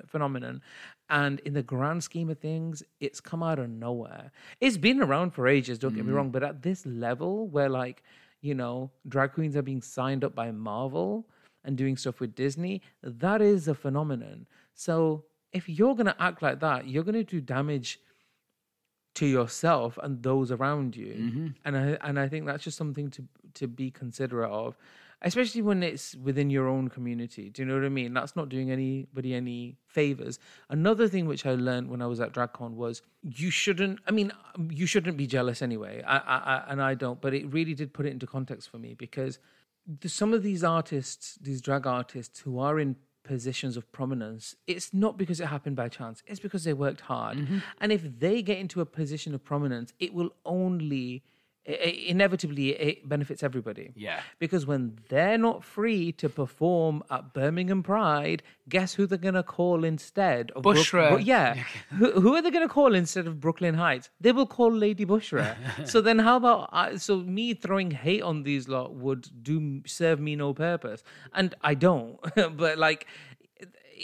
[0.08, 0.62] Phenomenon,
[1.10, 4.32] and in the grand scheme of things, it's come out of nowhere.
[4.60, 5.80] It's been around for ages.
[5.80, 6.16] Don't get me mm.
[6.16, 8.04] wrong, but at this level, where like
[8.44, 11.26] you know, drag queens are being signed up by Marvel
[11.64, 14.46] and doing stuff with Disney, that is a phenomenon.
[14.74, 18.00] So if you're gonna act like that, you're gonna do damage
[19.16, 21.14] to yourself and those around you.
[21.14, 21.48] Mm-hmm.
[21.66, 23.24] And I and I think that's just something to
[23.56, 24.76] to be considerate of,
[25.22, 27.50] especially when it's within your own community.
[27.50, 28.14] Do you know what I mean?
[28.14, 30.40] That's not doing anybody any favors.
[30.70, 34.00] Another thing which I learned when I was at DragCon was you shouldn't.
[34.08, 34.32] I mean,
[34.70, 36.02] you shouldn't be jealous anyway.
[36.06, 37.22] I, I, I and I don't.
[37.22, 39.40] But it really did put it into context for me because
[40.02, 44.94] the, some of these artists, these drag artists who are in positions of prominence, it's
[44.94, 46.22] not because it happened by chance.
[46.28, 47.38] It's because they worked hard.
[47.38, 47.60] Mm-hmm.
[47.80, 51.24] And if they get into a position of prominence, it will only
[51.68, 53.92] i- i- inevitably it benefits everybody.
[53.96, 54.22] Yeah.
[54.40, 59.44] Because when they're not free to perform at Birmingham Pride, guess who they're going to
[59.44, 60.52] call instead?
[60.52, 61.10] Of Bushra.
[61.10, 61.56] Bro- yeah.
[61.90, 64.10] who, who are they going to call instead of Brooklyn Hytes?
[64.22, 65.56] They will call Lady Bushra.
[65.88, 70.20] so then how about I, so me throwing hate on these lot would do serve
[70.20, 71.04] me no purpose.
[71.34, 72.18] And I don't.
[72.58, 73.08] but like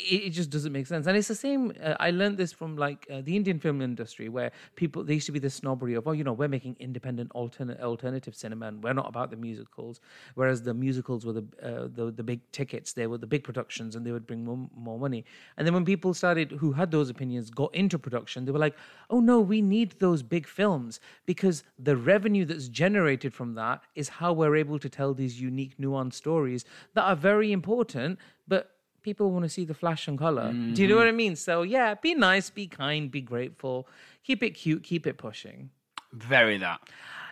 [0.07, 1.07] it, just doesn't make sense.
[1.07, 1.73] And it's the same.
[1.83, 5.25] Uh, I learned this from like uh, the Indian film industry, where people there used
[5.27, 8.83] to be this snobbery of, oh, you know, we're making independent alternate alternative cinema, and
[8.83, 9.99] we're not about the musicals.
[10.35, 13.95] Whereas the musicals were the uh, the the big tickets, they were the big productions,
[13.95, 15.25] and they would bring more, more money.
[15.57, 18.75] And then when people started who had those opinions got into production, they were like,
[19.09, 24.09] oh no, we need those big films because the revenue that's generated from that is
[24.09, 29.31] how we're able to tell these unique, nuanced stories that are very important, but people
[29.31, 30.51] want to see the flash and color.
[30.51, 30.99] Do you know mm-hmm.
[30.99, 31.35] what I mean?
[31.35, 33.87] So yeah, be nice, be kind, be grateful,
[34.23, 35.69] keep it cute, keep it pushing.
[36.13, 36.79] Very that.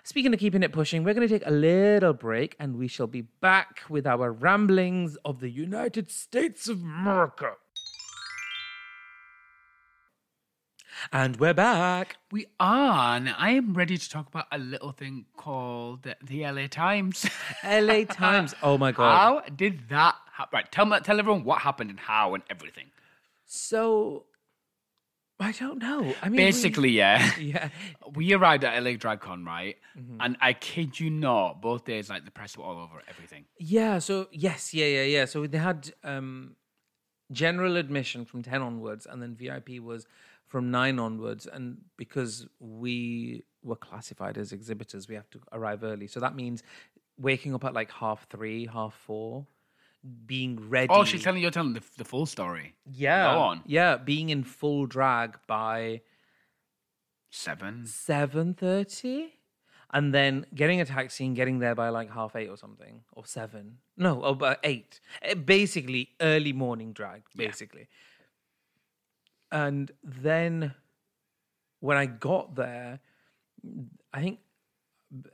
[0.04, 3.08] Speaking of keeping it pushing, we're going to take a little break and we shall
[3.08, 7.56] be back with our ramblings of the United States of America.
[11.12, 12.18] And we're back.
[12.32, 16.68] We are, and I am ready to talk about a little thing called the, LA
[16.68, 17.30] Times.
[17.64, 18.54] LA Times.
[18.62, 19.18] Oh my God.
[19.18, 20.58] How did that happen?
[20.58, 22.86] Right, tell me, tell everyone what happened and how and everything.
[23.46, 24.26] So,
[25.40, 26.14] I don't know.
[26.22, 27.32] I mean, we- Basically, yeah.
[27.40, 27.70] yeah.
[28.14, 29.78] We arrived at LA DragCon, right?
[29.98, 30.18] Mm-hmm.
[30.20, 33.46] And I kid you not, both days, like the press were all over everything.
[33.60, 35.26] Yeah, so yes, yeah, yeah, yeah.
[35.26, 36.56] So they had um
[37.32, 40.08] general admission from 10 onwards and then VIP was
[40.48, 46.08] from 9 onwards and because we were classified as exhibitors, we have to arrive early.
[46.08, 46.64] So that means
[47.18, 49.46] waking up at like half 3, half 4,
[50.26, 50.88] being ready.
[50.90, 52.76] Oh, she's telling you're telling the, the full story.
[52.90, 53.34] yeah.
[53.34, 53.62] Go on.
[53.66, 56.02] Yeah, being in full drag by
[57.30, 57.84] Seven.
[57.86, 59.28] 7.30
[59.94, 63.26] and then getting a taxi and getting there by like half eight or something or
[63.26, 67.88] seven no oh, about eight Eh, basically early morning drag basically
[69.52, 70.74] and then
[71.80, 73.00] when i got there
[74.14, 74.40] i think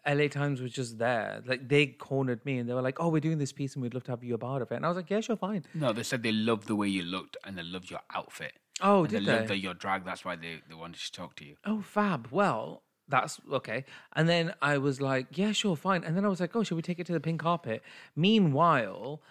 [0.08, 1.42] la times was just there.
[1.48, 3.94] Like they cornered me and they were like oh we're doing this piece and we'd
[3.96, 4.76] love to have you a part of it.
[4.76, 5.66] And i was like yeah sure fine.
[5.74, 8.54] No, they said they loved the way you looked and they loved your outfit.
[8.82, 9.32] oh and did they they?
[9.38, 10.06] loved that your drag.
[10.06, 11.56] That's why they, they wanted to talk to you.
[11.66, 12.28] oh fab.
[12.30, 13.86] Well that's okay.
[14.16, 16.04] And then i was like yeah sure fine.
[16.04, 17.82] And then i was like oh should we take it to the pink carpet?
[18.16, 19.24] Meanwhile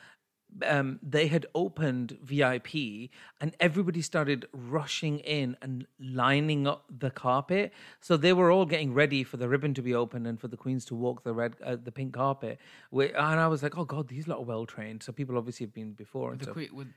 [0.67, 3.11] um, they had opened VIP
[3.41, 7.73] and everybody started rushing in and lining up the carpet.
[8.01, 10.57] So they were all getting ready for the ribbon to be opened and for the
[10.57, 12.59] queens to walk the red, uh, the pink carpet.
[12.93, 15.03] And I was like, oh god, these lot are well trained.
[15.03, 16.93] So people obviously have been before and The would,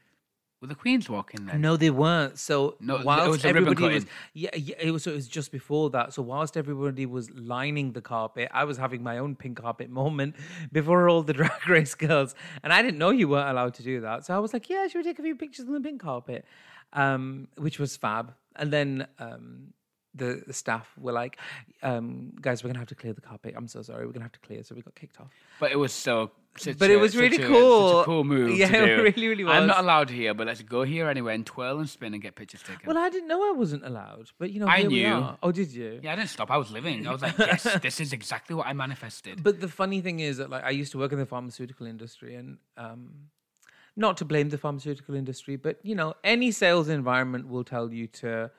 [0.66, 1.62] were the queens walking then?
[1.62, 2.38] No, they weren't.
[2.40, 5.04] So No, it whilst was everybody was, yeah, yeah, it was.
[5.04, 6.14] So it was just before that.
[6.14, 10.36] So whilst everybody was lining the carpet, I was having my own pink carpet moment
[10.72, 14.02] before all the drag race girls, and I didn't know you weren't allowed to do
[14.02, 14.26] that.
[14.26, 16.46] So I was like, yeah, should we take a few pictures on the pink carpet,
[16.94, 18.34] um, which was fab.
[18.56, 19.74] And then um,
[20.14, 21.38] the, the staff were like,
[21.84, 23.54] um, guys, we're gonna have to clear the carpet.
[23.56, 24.64] I'm so sorry, we're gonna have to clear.
[24.64, 25.32] So we got kicked off.
[25.60, 26.32] But it was so.
[26.58, 28.00] Such But a- it was really a- cool.
[28.02, 28.58] a cool move.
[28.58, 31.80] Yeah, it really, really I'm not allowed here, but let's go here anyway and twirl
[31.80, 32.88] and spin and get pictures taken.
[32.88, 35.36] Well, I didn't know I wasn't allowed, but you know, I knew.
[35.44, 36.00] Oh, did you?
[36.02, 36.50] yeah, I didn't stop.
[36.50, 37.08] I was living.
[37.08, 39.44] I was like, yes, this is exactly what I manifested.
[39.44, 42.36] But the funny thing is that like I used to work in the pharmaceutical industry
[42.36, 43.30] and um
[43.98, 48.08] not to blame the pharmaceutical industry, but you know, any sales environment will tell you
[48.08, 48.52] to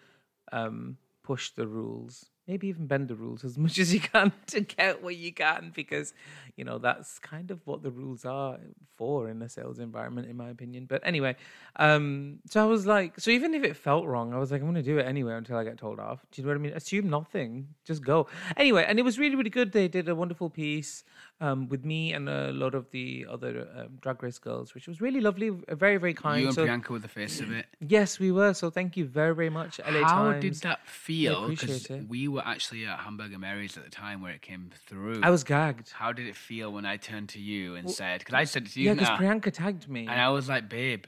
[0.53, 4.61] um push the rules, maybe even bend the rules as much as you can to
[4.61, 6.15] get what you can because
[6.57, 8.59] you know that's kind of what the rules are
[8.97, 10.87] for in a sales environment in my opinion.
[10.87, 11.37] But anyway,
[11.77, 14.67] um so I was like so even if it felt wrong, I was like I'm
[14.67, 16.25] going to do it anyway until I get told off.
[16.31, 16.73] Do you know what I mean?
[16.73, 18.27] Assume nothing, just go.
[18.57, 19.73] Anyway, and it was really really good.
[19.73, 21.05] They did a wonderful piece
[21.41, 25.01] um with me and a lot of the other um, drag race girls, which was
[25.01, 26.41] really lovely, very very kind.
[26.41, 27.67] you and so Priyanka were the face of it.
[27.81, 28.55] yes, we were.
[28.55, 30.43] So thank you very very much LA How Times.
[30.43, 31.49] did that feel?
[31.49, 35.20] Because we were actually at Hamburger Mary's at the time where it came through.
[35.22, 35.90] I was gagged.
[35.92, 38.70] How did it feel when I turned to you and said, because I said it
[38.72, 40.03] to Yeah, you, because now, Priyanka tagged me.
[40.03, 41.05] and I was like, babe,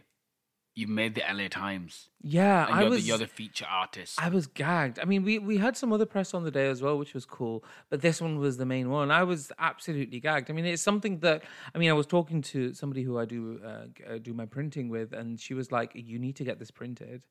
[0.75, 2.09] you made the LA Times.
[2.23, 3.01] yeah, And I you're, was.
[3.03, 4.15] the, you're the feature artist.
[4.23, 5.01] I was gagged.
[5.01, 7.25] I mean, we, we had some other press on the day as well, which was
[7.25, 9.11] cool, but this one was the main one.
[9.11, 10.51] I was absolutely gagged.
[10.51, 11.43] I mean, it's something that
[11.75, 15.13] I mean, I was talking to somebody who I do uh, do my printing with,
[15.13, 17.25] and she was like, "You need to get this printed,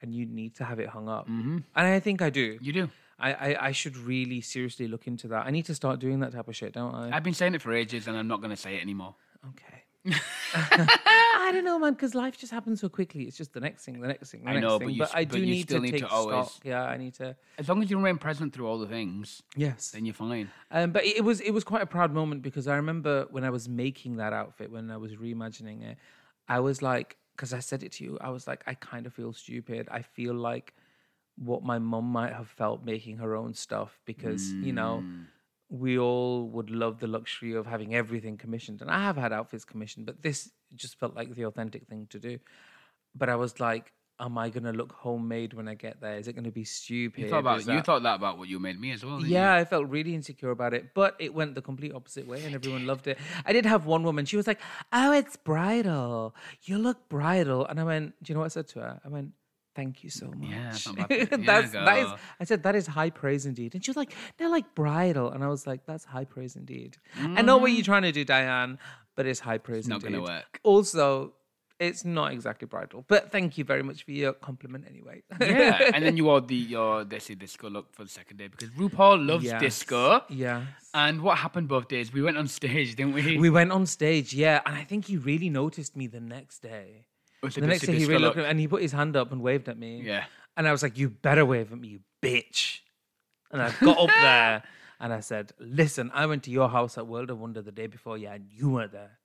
[0.00, 1.58] and you need to have it hung up." Mm-hmm.
[1.76, 2.58] And I think I do.
[2.62, 2.88] you do.
[3.18, 5.46] I, I I should really seriously look into that.
[5.46, 7.16] I need to start doing that type of shit, don't I?
[7.16, 9.14] I've been saying it for ages and I'm not going to say it anymore.
[9.50, 9.82] Okay.
[10.54, 13.22] I don't know, man, because life just happens so quickly.
[13.24, 14.88] It's just the next thing, the next thing, the I next know, thing.
[14.88, 16.64] but you But I but do you need still to need take to always- stock.
[16.64, 17.36] Yeah, I need to.
[17.58, 19.90] As long as you remain present through all the things, Yes.
[19.90, 20.50] then you're fine.
[20.70, 23.50] Um, but it was it was quite a proud moment because I remember when I
[23.50, 25.96] was making that outfit, when I was reimagining it,
[26.48, 29.12] I was like, because I said it to you, I was like, I kind of
[29.14, 29.88] feel stupid.
[29.90, 30.74] I feel like
[31.36, 35.26] what my mum might have felt making her own stuff because you know Mm.
[35.68, 39.64] we all would love the luxury of having everything commissioned, and I have had outfits
[39.64, 42.38] commissioned, but this just felt like the authentic thing to do.
[43.14, 43.92] But I was like.
[44.20, 46.16] Am I gonna look homemade when I get there?
[46.18, 47.22] Is it gonna be stupid?
[47.22, 49.20] You thought about you that- thought that about what you made me as well.
[49.20, 49.60] yeah, you?
[49.62, 52.86] I felt really insecure about it, but it went the complete opposite way, and everyone
[52.86, 53.18] loved it.
[53.44, 54.60] I did have one woman; she was like,
[54.92, 56.32] "Oh, it's bridal.
[56.62, 59.00] You look bridal," and I went, "Do you know what I said to her?
[59.04, 59.32] I went."
[59.74, 60.50] Thank you so much.
[60.50, 61.10] Yeah, that's not.
[61.10, 62.10] Yeah, that's that is.
[62.40, 65.42] I said that is high praise indeed, and she was like, they're like bridal," and
[65.42, 66.96] I was like, "That's high praise indeed."
[67.38, 68.78] I know what you're trying to do, Diane,
[69.16, 69.90] but it's high praise Mm.
[69.90, 70.60] not gonna work.
[70.62, 71.34] Also,
[71.80, 75.22] it's not exactly bridal, but thank you very much for your compliment anyway.
[75.40, 78.70] yeah, and then you wore the your Desi disco look for the second day because
[78.70, 79.60] RuPaul loves Yes.
[79.60, 80.22] disco.
[80.28, 80.66] Yeah.
[80.94, 82.12] And what happened both days?
[82.12, 83.38] We went on stage, didn't we?
[83.38, 87.06] We went on stage, yeah, and I think he really noticed me the next day.
[87.48, 89.40] The next day, he really looked at me and he put his hand up and
[89.42, 90.02] waved at me.
[90.04, 90.24] Yeah.
[90.56, 92.80] and I was like, "You better wave at me, you bitch!"
[93.50, 94.62] And I got up there
[95.00, 97.86] and I said, "Listen, I went to your house at World of Wonder the day
[97.86, 99.18] before, yeah, and you weren't there."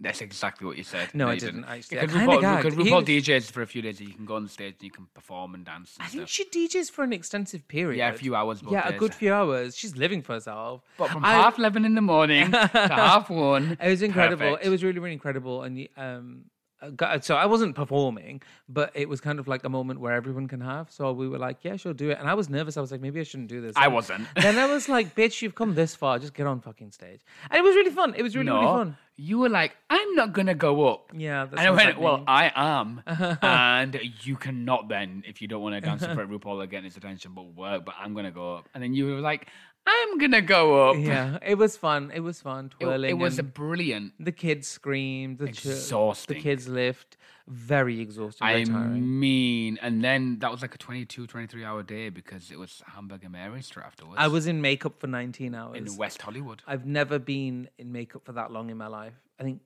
[0.00, 1.14] That's exactly what you said.
[1.14, 2.00] No, I you didn't, actually.
[2.00, 2.64] I RuPaul, gagged.
[2.64, 4.90] because He RuPaul DJs for a few days, you can go on stage and you
[4.90, 6.48] can perform and dance and I think stuff.
[6.52, 7.98] she DJs for an extensive period.
[7.98, 8.62] Yeah, a few hours.
[8.62, 8.98] Both Yeah, a days.
[8.98, 9.76] good few hours.
[9.76, 10.82] She's living for herself.
[10.98, 14.46] But from I- half eleven in the morning to half one, It was incredible.
[14.52, 14.66] perfect.
[14.66, 15.62] It was really, really incredible.
[15.62, 16.46] And um,
[16.82, 20.12] Uh, uh, so I wasn't performing, but it was kind of like a moment where
[20.14, 20.90] everyone can have.
[20.90, 22.76] So we were like, "Yeah, sure, do it." And I was nervous.
[22.76, 24.26] I was like, "Maybe I shouldn't do this." I And wasn't.
[24.36, 26.18] Then I was like, "Bitch, you've come this far.
[26.18, 28.14] Just get on fucking stage." And it was really fun.
[28.16, 28.96] It was really, really fun.
[29.16, 32.24] you were like, "I'm not gonna go up." Yeah, that's and I went, "Well.
[32.26, 33.02] I am,"
[33.42, 36.66] and you cannot then if you don't want to dance in front of RuPaul or
[36.66, 37.84] get his attention, but work.
[37.84, 39.48] But I'm gonna go up, and then you were like,
[39.86, 42.10] "I'm gonna go up." yeah, it was fun.
[42.14, 43.10] It was fun twirling.
[43.10, 44.12] it was a brilliant.
[44.18, 45.38] the kids screamed.
[45.38, 46.36] The ch- Exhausting.
[46.36, 47.16] the kids lift.
[47.48, 48.46] Very exhausting.
[48.46, 52.82] I mean, and then that was like a 22, 23 hour day because it was
[52.86, 54.14] Hamburger Mary's afterwards.
[54.16, 55.76] I was in makeup for 19 hours.
[55.76, 56.62] in West Hollywood.
[56.68, 59.14] I've never been in makeup for that long in my life.
[59.40, 59.60] I think,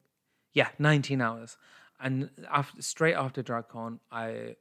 [0.55, 1.59] yeah, 19 hours.
[2.01, 4.57] And after, straight after DragCon, I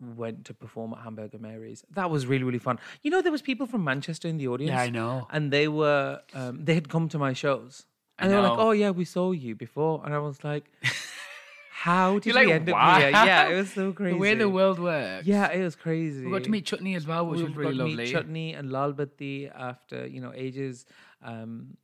[0.00, 1.84] went to perform at Hamburger Mary's.
[1.94, 2.78] That was really, really fun.
[3.02, 4.72] You know, there was people from Manchester in the audience.
[4.72, 5.26] Yeah, I know.
[5.30, 7.86] And they were, um, they had come to my shows.
[8.18, 10.02] And they were like, oh, yeah, we saw you before.
[10.04, 10.70] And I was like,
[11.70, 13.10] how did we like, end up here?
[13.10, 14.12] Yeah, it was so crazy.
[14.14, 15.26] The way the world works.
[15.26, 16.26] yeah, it was crazy.
[16.26, 17.96] We got to meet Chutney as well, which we was got really to lovely.
[17.96, 20.84] meet Chutney and Lalbati after you know ages,
[21.22, 21.78] um,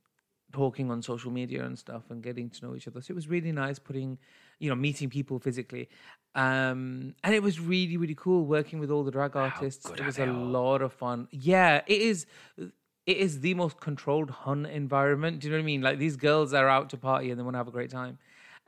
[0.53, 3.01] talking on social media and stuff and getting to know each other.
[3.01, 4.19] So it was really nice putting,
[4.59, 5.89] you know, meeting people physically,
[6.35, 9.89] um, and it was really really cool working with all the drag artists.
[9.89, 10.33] It was a all?
[10.33, 11.27] lot of fun.
[11.31, 12.25] Yeah, it is.
[12.57, 15.39] It is the most controlled hun environment.
[15.39, 15.81] Do you know what I mean?
[15.81, 18.19] Like these girls are out to party and they want to have a great time.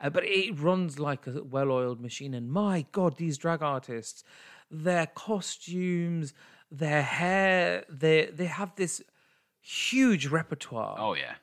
[0.02, 2.34] Uh, but it runs like a well-oiled machine.
[2.34, 4.24] And my God, these drag artists,
[4.72, 6.34] their costumes,
[6.72, 9.02] their hair, they they have this
[9.62, 10.96] huge repertoire.
[10.98, 11.36] Oh yeah,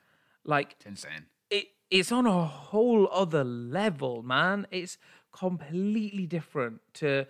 [0.43, 1.27] Like it's insane.
[1.89, 4.67] It, it's on a whole other level, man.
[4.71, 4.97] It's
[5.31, 7.25] completely different to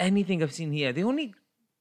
[0.00, 0.92] anything I've seen here.
[0.92, 1.34] The only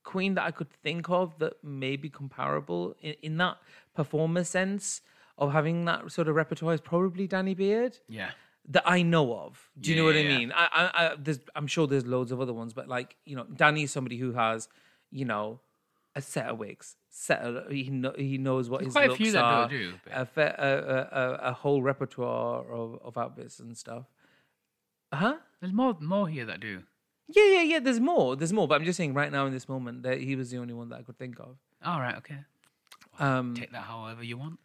[0.03, 3.57] queen that I could think of that may be comparable in, in that
[3.95, 5.01] performer sense
[5.37, 8.31] of having that sort of repertoire is probably Danny Beard Yeah.
[8.69, 9.69] that I know of.
[9.79, 10.37] Do you know Yeah, what I yeah, yeah.
[10.37, 10.51] mean?
[10.53, 13.45] I, I, I, there's, I'm sure there's loads of other ones, but like you know,
[13.45, 14.67] Danny is somebody who has,
[15.11, 15.59] you know,
[16.15, 19.31] a set of wigs, set he know, he knows what his quite a looks few
[19.33, 23.59] that do are, do, a, fe- a, a, a, a whole repertoire of, of outfits
[23.59, 24.05] and stuff.
[25.11, 25.35] Uh huh?
[25.61, 26.81] There's more more here that do.
[27.27, 27.79] Yeah, yeah, yeah.
[27.79, 28.35] There's more.
[28.35, 28.67] There's more.
[28.67, 30.89] But I'm just saying, right now in this moment, that he was the only one
[30.89, 31.55] that I could think of.
[31.85, 32.39] All right, okay.
[33.19, 34.59] Um, Take that however you want.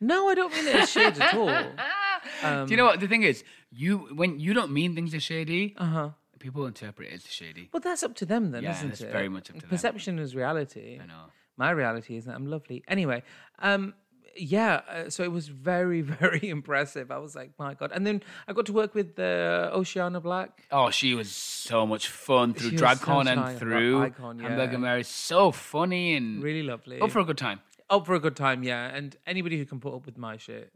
[0.00, 1.46] no, I don't mean it as shades at all.
[2.66, 3.44] do you know what the thing is?
[3.70, 6.08] You when you don't mean things are shady, Uh huh.
[6.40, 7.70] people interpret it as shady.
[7.72, 9.12] Well, that's up to them then, Yeah, isn't it's it?
[9.12, 9.70] very much up to them.
[9.70, 10.98] Perception is reality.
[11.00, 11.26] I know.
[11.56, 12.82] My reality is that I'm lovely.
[12.88, 13.22] Anyway,
[13.58, 13.94] um,
[14.36, 14.80] yeah.
[14.88, 17.10] Uh, so it was very, very impressive.
[17.10, 17.92] I was like, my god.
[17.94, 20.66] And then I got to work with uh, Oceana Black.
[20.70, 24.48] Oh, she was so much fun through She was DragCon an and through icon, yeah.
[24.48, 27.00] Hamburger Mary's so funny and Really lovely.
[27.00, 27.60] up for a good time.
[27.90, 28.86] up for a good time, yeah.
[28.86, 30.72] And anybody who can put up with my shit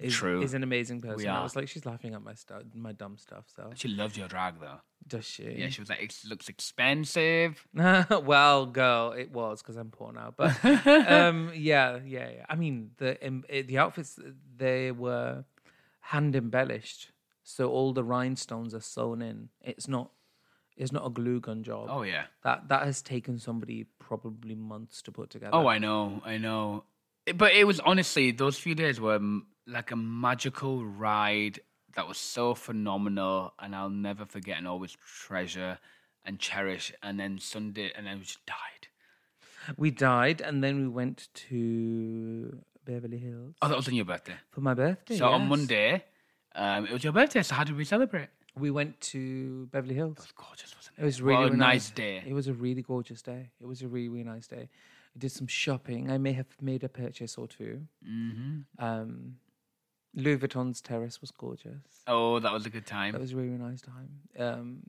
[0.00, 0.42] is, True.
[0.42, 1.28] is an amazing person.
[1.28, 1.42] I are.
[1.42, 3.44] was like, she's laughing at my stuff, my dumb stuff.
[3.54, 4.80] So She loved your drag though.
[5.06, 5.44] does she?
[5.58, 7.66] Yeah, she was like, it looks expensive.
[7.74, 10.32] well, girl, it was because I'm poor now.
[10.36, 12.46] But um, yeah, yeah, yeah.
[12.48, 14.18] I mean, the eh, the outfits
[14.56, 15.44] they were
[16.00, 19.48] hand embellished, so all the rhinestones are sewn in.
[19.60, 20.10] It's not
[20.76, 21.88] it's not a glue gun job.
[21.90, 22.24] Oh yeah.
[22.42, 25.54] That that has taken somebody probably months to put together.
[25.54, 26.84] Oh, I know, I know.
[27.26, 31.60] It- But it was honestly those few days were m- like a magical ride
[31.96, 34.96] that was so phenomenal, and I'll never forget and always
[35.26, 35.78] treasure
[36.24, 36.92] and cherish.
[37.02, 38.88] And then Sunday, and then we just died.
[39.76, 44.34] we died, and then we went to Beverly Hills Oh, that was on your birthday.
[44.50, 45.16] for my birthday.
[45.18, 45.48] So on.
[45.48, 46.04] Monday,
[46.54, 47.42] um, it was your birthday.
[47.42, 48.28] So how did we celebrate?
[48.56, 50.16] we went to Beverly Hills.
[50.18, 51.02] It was gorgeous, wasn't it?
[51.02, 52.22] It was really, a really nice day.
[52.26, 53.50] It was a really gorgeous day.
[53.60, 54.68] It was a really, really nice day.
[55.14, 56.10] I did some shopping.
[56.10, 58.84] I may have made a purchase or 2 Mm-hmm.
[58.84, 59.36] Um,
[60.14, 62.02] Louis Vuitton's terrace was gorgeous.
[62.06, 63.12] Oh, that was a good time.
[63.12, 64.08] That was a really nice time.
[64.38, 64.80] Um,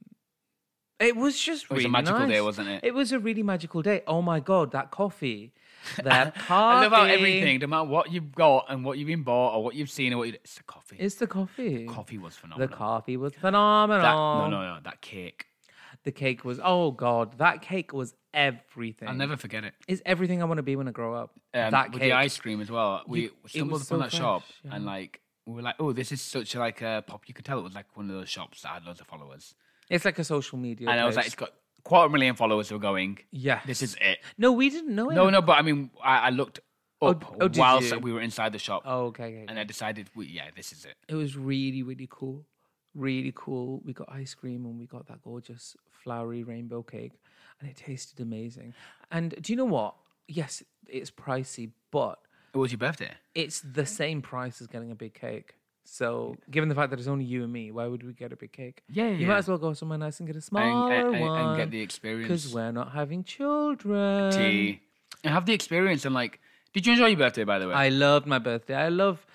[0.99, 2.29] it was just It was really a magical nice.
[2.29, 2.83] day, wasn't it?
[2.83, 4.03] It was a really magical day.
[4.07, 5.51] Oh my god, that coffee,
[6.03, 6.53] that coffee.
[6.53, 9.63] I love how everything, no matter what you've got and what you've been bought or
[9.63, 10.97] what you've seen or what you, it's the coffee.
[10.99, 11.85] It's the coffee.
[11.85, 12.67] coffee was phenomenal.
[12.67, 14.03] The coffee was phenomenal.
[14.03, 15.47] That, no, no, no, that cake.
[16.03, 16.59] The cake was.
[16.63, 19.07] Oh god, that cake was everything.
[19.07, 19.73] I'll never forget it.
[19.87, 21.31] It's everything I want to be when I grow up.
[21.53, 22.09] Um, that with cake.
[22.11, 23.03] the ice cream as well.
[23.07, 25.75] We You- it stumbled was upon so that shop fresh, and like we were like,
[25.79, 27.23] oh, this is such a, like a pop.
[27.27, 29.53] You could tell it was like one of those shops that had loads of followers.
[29.89, 30.89] It's like a social media.
[30.89, 31.33] and I was like, place.
[31.33, 31.51] it's got
[31.83, 32.69] quarter million followers.
[32.69, 33.19] who are going.
[33.31, 33.63] yes.
[33.65, 34.19] This is it.
[34.37, 35.15] No, we didn't know it.
[35.15, 36.59] No, no, but I mean, I, I looked
[37.01, 37.99] up oh, did whilst you?
[37.99, 39.45] we were inside the shop, Oh, okay, okay.
[39.47, 40.95] and I decided, we, yeah, this is it.
[41.07, 42.45] It was really, really cool.
[42.93, 43.81] Really cool.
[43.85, 47.13] We got ice cream and we got that gorgeous flowery rainbow cake,
[47.59, 48.73] and it tasted amazing.
[49.11, 49.95] And do you know what?
[50.27, 52.19] Yes, it's pricey, but
[52.53, 53.11] It was your birthday.
[53.35, 55.55] it's the same price as getting a big cake.
[55.83, 58.35] So, given the fact that it's only you and me, why would we get a
[58.35, 58.83] big cake?
[58.89, 59.27] Yeah, You yeah.
[59.29, 61.39] might as well go somewhere nice and get a And, smaller and, and, one.
[61.39, 64.31] and get the experience because we're not having children.
[64.31, 64.79] Tea.
[65.23, 66.05] And have the experience.
[66.05, 66.39] And like,
[66.73, 67.73] did you enjoy your birthday, by the way?
[67.73, 68.75] I loved my birthday.
[68.75, 69.25] I love.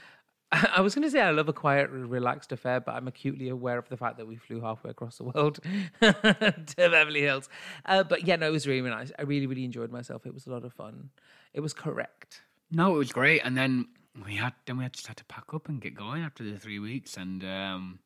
[0.52, 3.78] I was going to say I love a quiet, relaxed affair, but I'm acutely aware
[3.78, 5.60] of the fact that we flew halfway across the world
[6.00, 7.48] to Beverly Hills.
[7.84, 9.10] Uh, but yeah, no, it was really, nice.
[9.18, 10.24] I really, really enjoyed myself.
[10.24, 11.10] It was a lot of fun.
[11.52, 12.42] It was correct.
[12.70, 13.40] No, it was great.
[13.44, 13.86] And then
[14.24, 16.58] we had then we had just had to pack up and get going after the
[16.58, 17.98] three weeks, and um,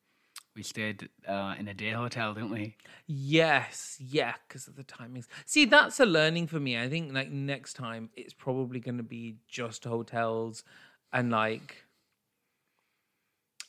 [0.57, 2.77] we stayed uh, in a day hotel, didn't we?
[3.07, 5.27] Yes, yeah, because of the timings.
[5.47, 6.79] See, that's a learning for me.
[6.79, 10.65] I think like next time it's probably going to be just hotels
[11.13, 11.85] and like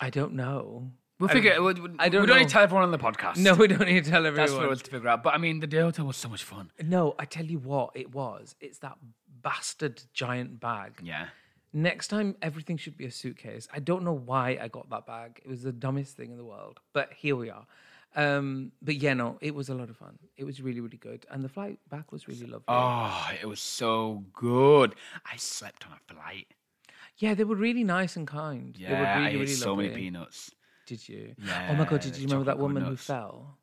[0.01, 0.91] I don't know.
[1.19, 1.61] We'll I- figure.
[1.61, 3.37] We, we, I don't we don't need to tell everyone on the podcast.
[3.37, 4.47] No, we don't need to tell everyone.
[4.47, 5.23] that's for us to figure out.
[5.23, 6.71] But I mean, the day hotel was so much fun.
[6.83, 8.55] No, I tell you what, it was.
[8.59, 8.97] It's that
[9.41, 10.99] bastard giant bag.
[11.03, 11.27] Yeah,
[11.73, 13.67] Next time, everything should be a suitcase.
[13.73, 15.39] I don't know why I got that bag.
[15.43, 17.65] It was the dumbest thing in the world, but here we are.
[18.13, 20.19] Um, but yeah, no, it was a lot of fun.
[20.35, 22.65] It was really, really good, and the flight back was really lovely.
[22.67, 24.95] Oh, it was so good.
[25.25, 26.47] I slept on a flight.
[27.21, 28.75] Yeah, they were really nice and kind.
[28.77, 29.89] Yeah, they were really, I ate really so lovely.
[29.89, 30.51] many peanuts.
[30.87, 31.35] Did you?
[31.37, 33.57] Yeah, oh my god, did you remember that woman who fell?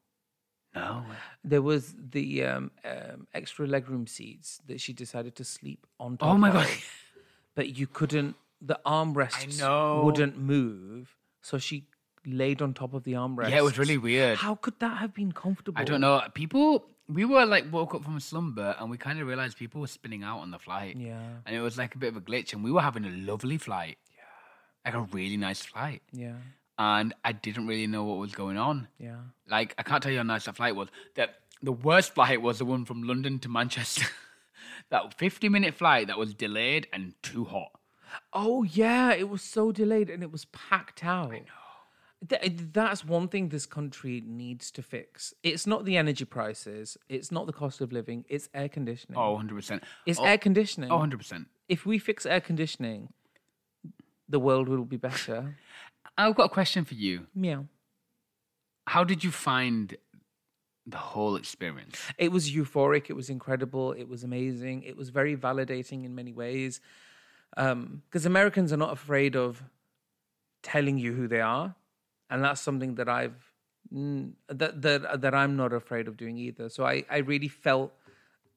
[0.74, 1.02] No.
[1.42, 6.28] There was the um, um, extra legroom seats that she decided to sleep on top.
[6.28, 6.68] Oh my of, God.
[7.56, 8.36] But you couldn't.
[8.60, 11.88] The armrests wouldn't move, so she
[12.24, 13.50] laid on top of the armrest.
[13.50, 14.38] Yeah, it was really weird.
[14.38, 15.80] How could that have been comfortable?
[15.80, 16.22] I don't know.
[16.34, 19.80] People, we were like woke up from a slumber and we kind of realized people
[19.80, 20.96] were spinning out on the flight.
[20.96, 23.10] Yeah, And it was like a bit of a glitch and we were having a
[23.10, 23.96] lovely flight.
[24.14, 24.92] Yeah.
[24.92, 26.02] Like a really nice flight.
[26.12, 26.34] yeah,
[26.78, 28.88] And I didn't really know what was going on.
[28.98, 29.16] yeah.
[29.48, 30.88] Like, I can't tell you how nice that flight was.
[31.14, 34.06] That the worst flight was the one from London to Manchester.
[34.90, 37.72] that 50 minute flight that was delayed and too hot.
[38.32, 41.32] Oh yeah, it was so delayed and it was packed out.
[41.32, 41.44] I know.
[42.20, 45.34] That's one thing this country needs to fix.
[45.42, 46.96] It's not the energy prices.
[47.08, 48.24] It's not the cost of living.
[48.28, 49.18] It's air conditioning.
[49.18, 49.80] Oh, 100%.
[50.04, 50.90] it's oh, air conditioning.
[50.90, 51.46] Oh, 100%.
[51.68, 53.12] if we fix air conditioning,
[54.28, 55.56] the world will be better.
[56.18, 57.26] I've got a question for you.
[57.34, 57.66] Meow.
[58.86, 59.96] How did you find
[60.86, 62.00] the whole experience?
[62.18, 63.10] It was euphoric.
[63.10, 63.92] It was incredible.
[63.92, 64.82] It was amazing.
[64.82, 66.80] It was very validating in many ways.
[67.56, 69.62] Um, because Americans are not afraid of
[70.62, 71.74] telling you who they are,
[72.30, 73.52] and that's something that I've
[73.92, 76.68] mm, that that that I'm not afraid of doing either.
[76.68, 77.92] So I I really felt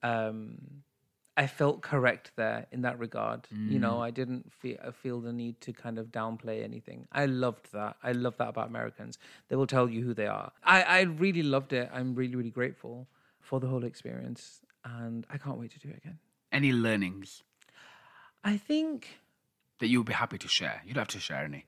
[0.02, 0.82] um,
[1.36, 3.48] I felt correct there in that regard.
[3.50, 7.08] You know, I didn't feel feel the need to kind of downplay anything.
[7.10, 7.96] I loved that.
[8.02, 9.18] I love that about Americans.
[9.48, 10.52] They will tell you who they are.
[10.62, 11.88] I I really loved it.
[11.92, 13.08] I'm really really grateful
[13.40, 16.18] for the whole experience, and I can't wait to do it again.
[16.50, 17.42] Any learnings
[18.44, 19.20] I think
[19.78, 20.82] that you would be happy to share?
[20.84, 21.66] You don't have to share any.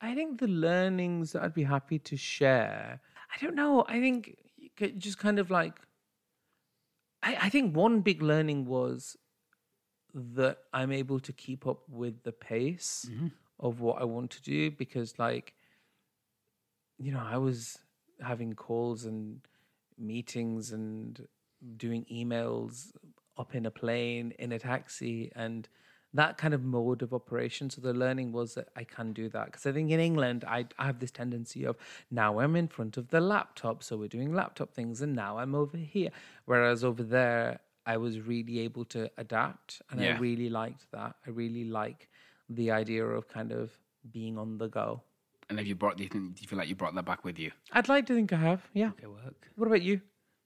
[0.00, 3.00] I think the learnings that I'd be happy to share.
[3.34, 3.84] I don't know.
[3.88, 4.36] I think
[4.98, 5.74] just kind of like.
[7.22, 9.16] I, I think one big learning was
[10.14, 13.28] that I'm able to keep up with the pace mm-hmm.
[13.58, 15.52] of what I want to do because, like,
[16.98, 17.78] you know, I was
[18.22, 19.40] having calls and
[19.98, 21.26] meetings and
[21.76, 22.92] doing emails
[23.38, 25.68] up in a plane, in a taxi, and
[26.14, 27.70] that kind of mode of operation.
[27.70, 30.66] So the learning was that I can do that because I think in England I,
[30.78, 31.76] I have this tendency of
[32.10, 35.54] now I'm in front of the laptop, so we're doing laptop things, and now I'm
[35.54, 36.10] over here.
[36.46, 41.16] Whereas over there, I was really able to adapt, and I really liked that.
[41.26, 42.08] I really like
[42.48, 43.70] the idea of kind of
[44.12, 45.02] being on the go.
[45.48, 45.96] And have you brought?
[45.96, 47.50] Do you, think, do you feel like you brought that back with you?
[47.72, 48.68] I'd like to think I have.
[48.72, 48.90] Yeah.
[48.90, 49.48] Okay, work.
[49.56, 50.00] What about you?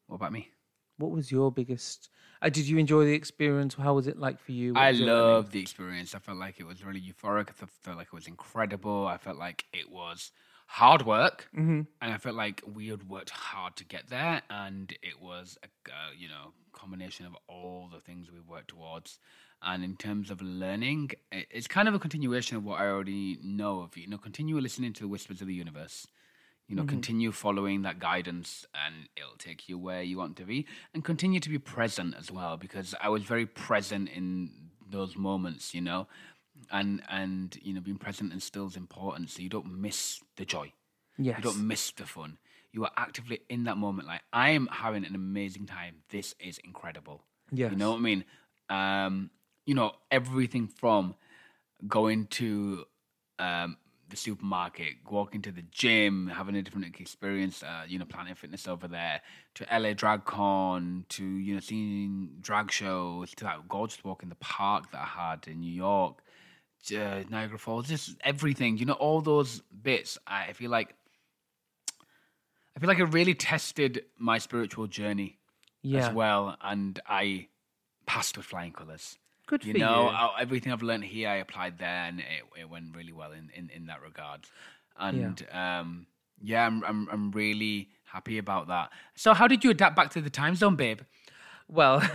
[0.06, 0.48] What about me?
[0.96, 2.08] What was your biggest?
[2.40, 3.74] Uh, did you enjoy the experience?
[3.74, 4.74] How was it like for you?
[4.74, 6.14] What I loved the experience.
[6.14, 7.48] I felt like it was really euphoric.
[7.50, 9.06] I felt like it was incredible.
[9.06, 10.30] I felt like it was
[10.66, 11.82] hard work, Mm-hmm.
[12.00, 15.66] and I felt like we had worked hard to get there, and it was a
[15.90, 19.18] uh, you know combination of all the things we worked towards.
[19.66, 23.80] And in terms of learning, it's kind of a continuation of what I already know
[23.80, 23.96] of.
[23.96, 26.06] You know, continue listening to the whispers of the universe.
[26.68, 26.88] You know, Mm-hmm.
[26.88, 30.66] continue following that guidance, and it'll take you where you want to be.
[30.94, 34.50] And continue to be present as well, because I was very present in
[34.90, 35.74] those moments.
[35.74, 36.06] You know,
[36.70, 40.44] and and you know, being present and still is important, so you don't miss the
[40.46, 40.72] joy.
[41.18, 41.36] Yes.
[41.38, 42.38] You don't miss the fun.
[42.72, 44.08] You are actively in that moment.
[44.08, 45.96] Like I am having an amazing time.
[46.08, 47.22] This is incredible.
[47.52, 47.70] Yes.
[47.72, 48.24] You know what I mean?
[48.70, 49.30] Um,
[49.66, 51.14] you know, everything from
[51.86, 52.84] going to
[53.38, 53.76] um,
[54.10, 58.68] the supermarket, walking to the gym, having a different experience, uh, you know, Planet Fitness
[58.68, 59.20] over there,
[59.54, 64.28] to LA Drag Con, to, you know, seeing drag shows, to that gorgeous walk in
[64.28, 66.22] the park that I had in New York,
[66.92, 70.18] uh, Niagara Falls, just everything, you know, all those bits.
[70.26, 70.94] I feel like,
[72.76, 75.38] I feel like it really tested my spiritual journey
[75.82, 76.08] Yeah.
[76.08, 77.48] as well, and I
[78.06, 79.18] passed with flying colours.
[79.46, 80.08] Good You for know, you.
[80.08, 83.50] I- everything I've learned here, I applied there, and it, it went really well in,
[83.54, 84.40] in, in that regard.
[84.98, 86.06] And yeah, um,
[86.42, 88.90] yeah I'm, I'm I'm really happy about that.
[89.16, 91.00] So, how did you adapt back to the time zone, babe?
[91.68, 92.00] Well,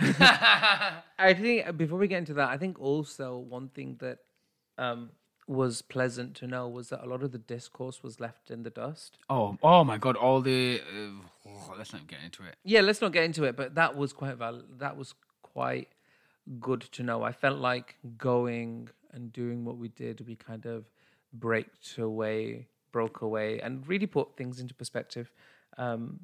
[1.18, 4.18] I think before we get into that, I think also one thing that
[4.78, 5.10] um,
[5.46, 8.70] was pleasant to know was that a lot of the discourse was left in the
[8.70, 9.18] dust.
[9.28, 10.16] Oh, oh my God!
[10.16, 12.56] All the uh, let's not get into it.
[12.64, 15.88] Yeah, let's not get into it, but that was quite val- that was quite
[16.58, 17.22] good to know.
[17.22, 20.84] I felt like going and doing what we did, we kind of
[21.32, 25.30] braked away, broke away, and really put things into perspective.
[25.78, 26.20] Um,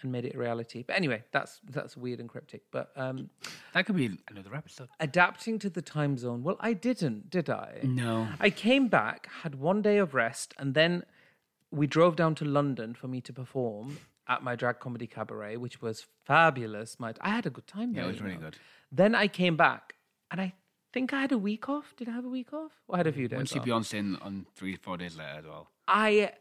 [0.00, 0.82] and made it a reality.
[0.84, 2.62] But anyway, that's that's weird and cryptic.
[2.72, 3.30] But um,
[3.72, 4.88] That could be another episode.
[4.98, 6.42] adapting to the time zone.
[6.42, 7.78] Well, I didn't, did I?
[7.84, 8.26] No.
[8.40, 11.04] I came back, had one day of rest, and then
[11.70, 13.98] we drove down to London for me to perform
[14.28, 16.98] at my drag comedy cabaret, which was fabulous.
[16.98, 18.02] My, I had a good time there.
[18.02, 18.40] Yeah, it was really know.
[18.40, 18.58] good.
[18.90, 19.94] Then I came back,
[20.30, 20.54] and I
[20.92, 21.94] think I had a week off.
[21.96, 22.72] Did I have a week off?
[22.88, 23.60] Or I had a few days Once you.
[23.60, 25.68] Beyonce in on three, four days later as well.
[25.88, 26.32] I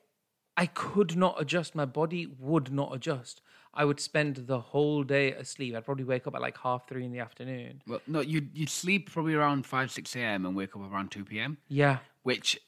[0.57, 1.75] I could not adjust.
[1.75, 3.41] My body would not adjust.
[3.73, 5.75] I would spend the whole day asleep.
[5.75, 7.82] I'd probably wake up at like half three in the afternoon.
[7.88, 10.45] Well, no, you you'd sleep probably around five, six a.m.
[10.45, 11.57] and wake up around two p.m.
[11.69, 12.59] Yeah, which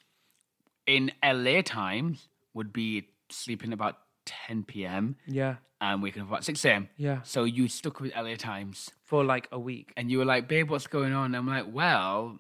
[0.88, 5.16] in LA times would be sleeping about 10 p.m.
[5.28, 6.90] yeah, and waking up about 6 a.m.
[6.98, 7.22] yeah.
[7.24, 9.92] So you stuck with LA times For like a week.
[9.98, 11.36] and you were like, babe, what's going on?
[11.36, 12.40] I'm like, well,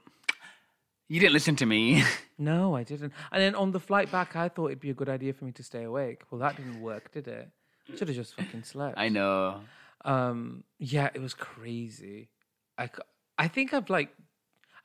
[1.09, 2.03] you didn't listen to me.
[2.39, 3.13] No, I didn't.
[3.31, 5.51] And then on the flight back, I thought it'd be a good idea for me
[5.53, 6.23] to stay awake.
[6.29, 7.47] Well, that didn't work, did it?
[7.95, 8.97] Should have just fucking slept.
[8.97, 9.61] I know.
[10.03, 12.31] Um, yeah, it was crazy.
[12.77, 12.89] I,
[13.37, 14.09] I think I've like,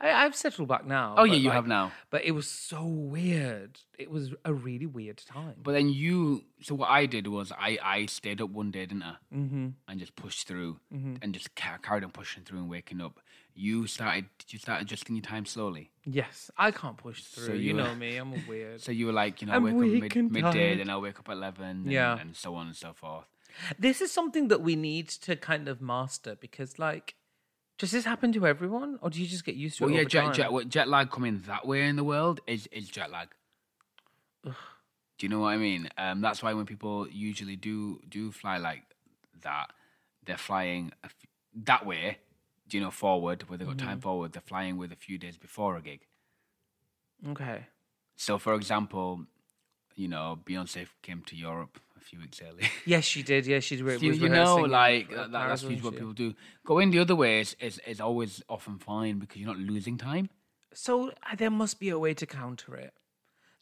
[0.01, 1.15] I, I've settled back now.
[1.19, 1.93] Oh, yeah, you like- have now.
[2.11, 3.79] But it was so weird.
[3.99, 5.55] It was a really weird time.
[5.63, 9.03] But then you, so what I did was I, I stayed up one day, didn't
[9.03, 9.15] I?
[9.35, 9.69] mm-hmm.
[9.89, 11.17] And just pushed through Mm-hmm.
[11.23, 13.19] and just ca- carried on pushing through and waking up.
[13.55, 15.91] You started, did you start adjusting your time slowly?
[16.05, 17.47] Yes, I can't push through.
[17.47, 18.17] So you you- know me.
[18.17, 18.81] I'm weird.
[18.89, 19.75] So you were like, you know, I'm wake
[20.13, 22.17] up and mid, midday, then I'll wake up at 11, and, Yeah.
[22.21, 23.25] and so on and so forth.
[23.79, 27.17] This is something that we need to kind of master because, like,
[27.79, 29.95] does this happen to everyone, or do you just get used to Well, it?
[29.95, 33.11] Well, yeah, jet, jet, jet lag coming that way in the world is, is jet
[33.11, 33.29] lag.
[34.45, 35.89] Do you know what I mean?
[35.99, 38.85] Um, that's why when people usually do do fly like
[39.43, 39.71] that,
[40.25, 41.27] they're flying a f-
[41.65, 42.19] that way.
[42.69, 43.87] Do you know forward where they got Mm-hmm.
[43.89, 44.33] time forward?
[44.33, 46.03] They're flying with a few days before a gig.
[47.27, 47.67] Okay.
[48.17, 49.25] So, for example,
[49.97, 52.65] you know Beyonce came to Europe a few weeks early.
[52.87, 53.47] Yes, she did.
[53.47, 54.03] Yes, she did.
[54.03, 56.35] you, you know, like that, that- that's usually what people do.
[56.65, 60.31] Going the other way is, is is always often fine because you're not losing time.
[60.75, 62.93] So uh, there must be a way to counter it.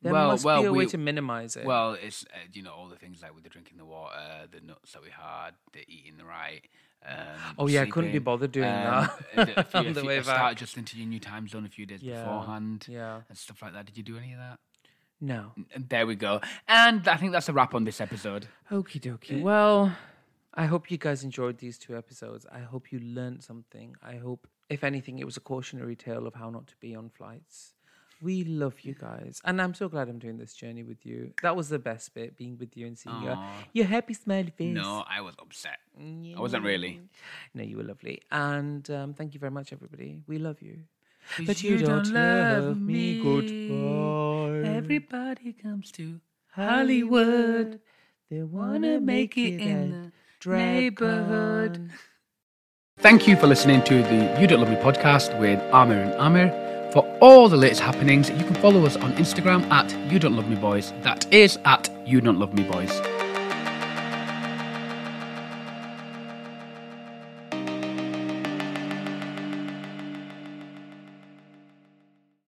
[0.03, 1.65] There Well- must well, be a way to minimize it.
[1.65, 4.19] Well, it's uh, you know all the things like with the drinking the water,
[4.51, 6.63] the nuts that we had, the eating the right.
[7.09, 10.39] Um, Oh, yeah, I couldn't be bothered doing um, that you, on the way start
[10.39, 10.53] back.
[10.53, 13.21] adjusting to your new time zone a few days Yeah, beforehand yeah.
[13.29, 13.87] and stuff like that.
[13.87, 14.59] Did you do any of that?
[15.21, 15.53] No.
[15.77, 16.41] There we go.
[16.69, 18.47] And I think that's a wrap on this episode.
[18.71, 19.43] Okie dokie.
[19.43, 19.97] Well,
[20.55, 22.47] I hope you guys enjoyed these two episodes.
[22.51, 23.97] I hope you learned something.
[24.03, 27.11] I hope, if anything, it was a cautionary tale of how not to be on
[27.11, 27.75] flights.
[28.23, 29.43] We love you guys.
[29.45, 31.33] And I'm so glad I'm doing this journey with you.
[31.43, 33.39] That was the best bit, being with you and seeing your,
[33.75, 34.75] your happy, smiley face.
[34.75, 35.79] No, I was upset.
[35.99, 37.03] I wasn't really.
[37.53, 38.23] No, you were lovely.
[38.33, 40.23] And um, thank you very much, everybody.
[40.27, 40.79] We love you.
[41.37, 43.21] 'Cause But you don't love me.
[43.23, 44.69] Goodbye.
[44.69, 46.21] Everybody comes to
[46.53, 47.81] Hollywood.
[48.31, 51.91] They wanna make it in the drag neighborhood.
[52.99, 56.91] Thank you for listening to the You Don't Love Me podcast with Amir and Amir.
[56.93, 60.49] For all the latest happenings, you can follow us on Instagram at You Don't Love
[60.49, 60.93] Me Boys.
[61.03, 63.16] That is at You Don't Love Me Boys.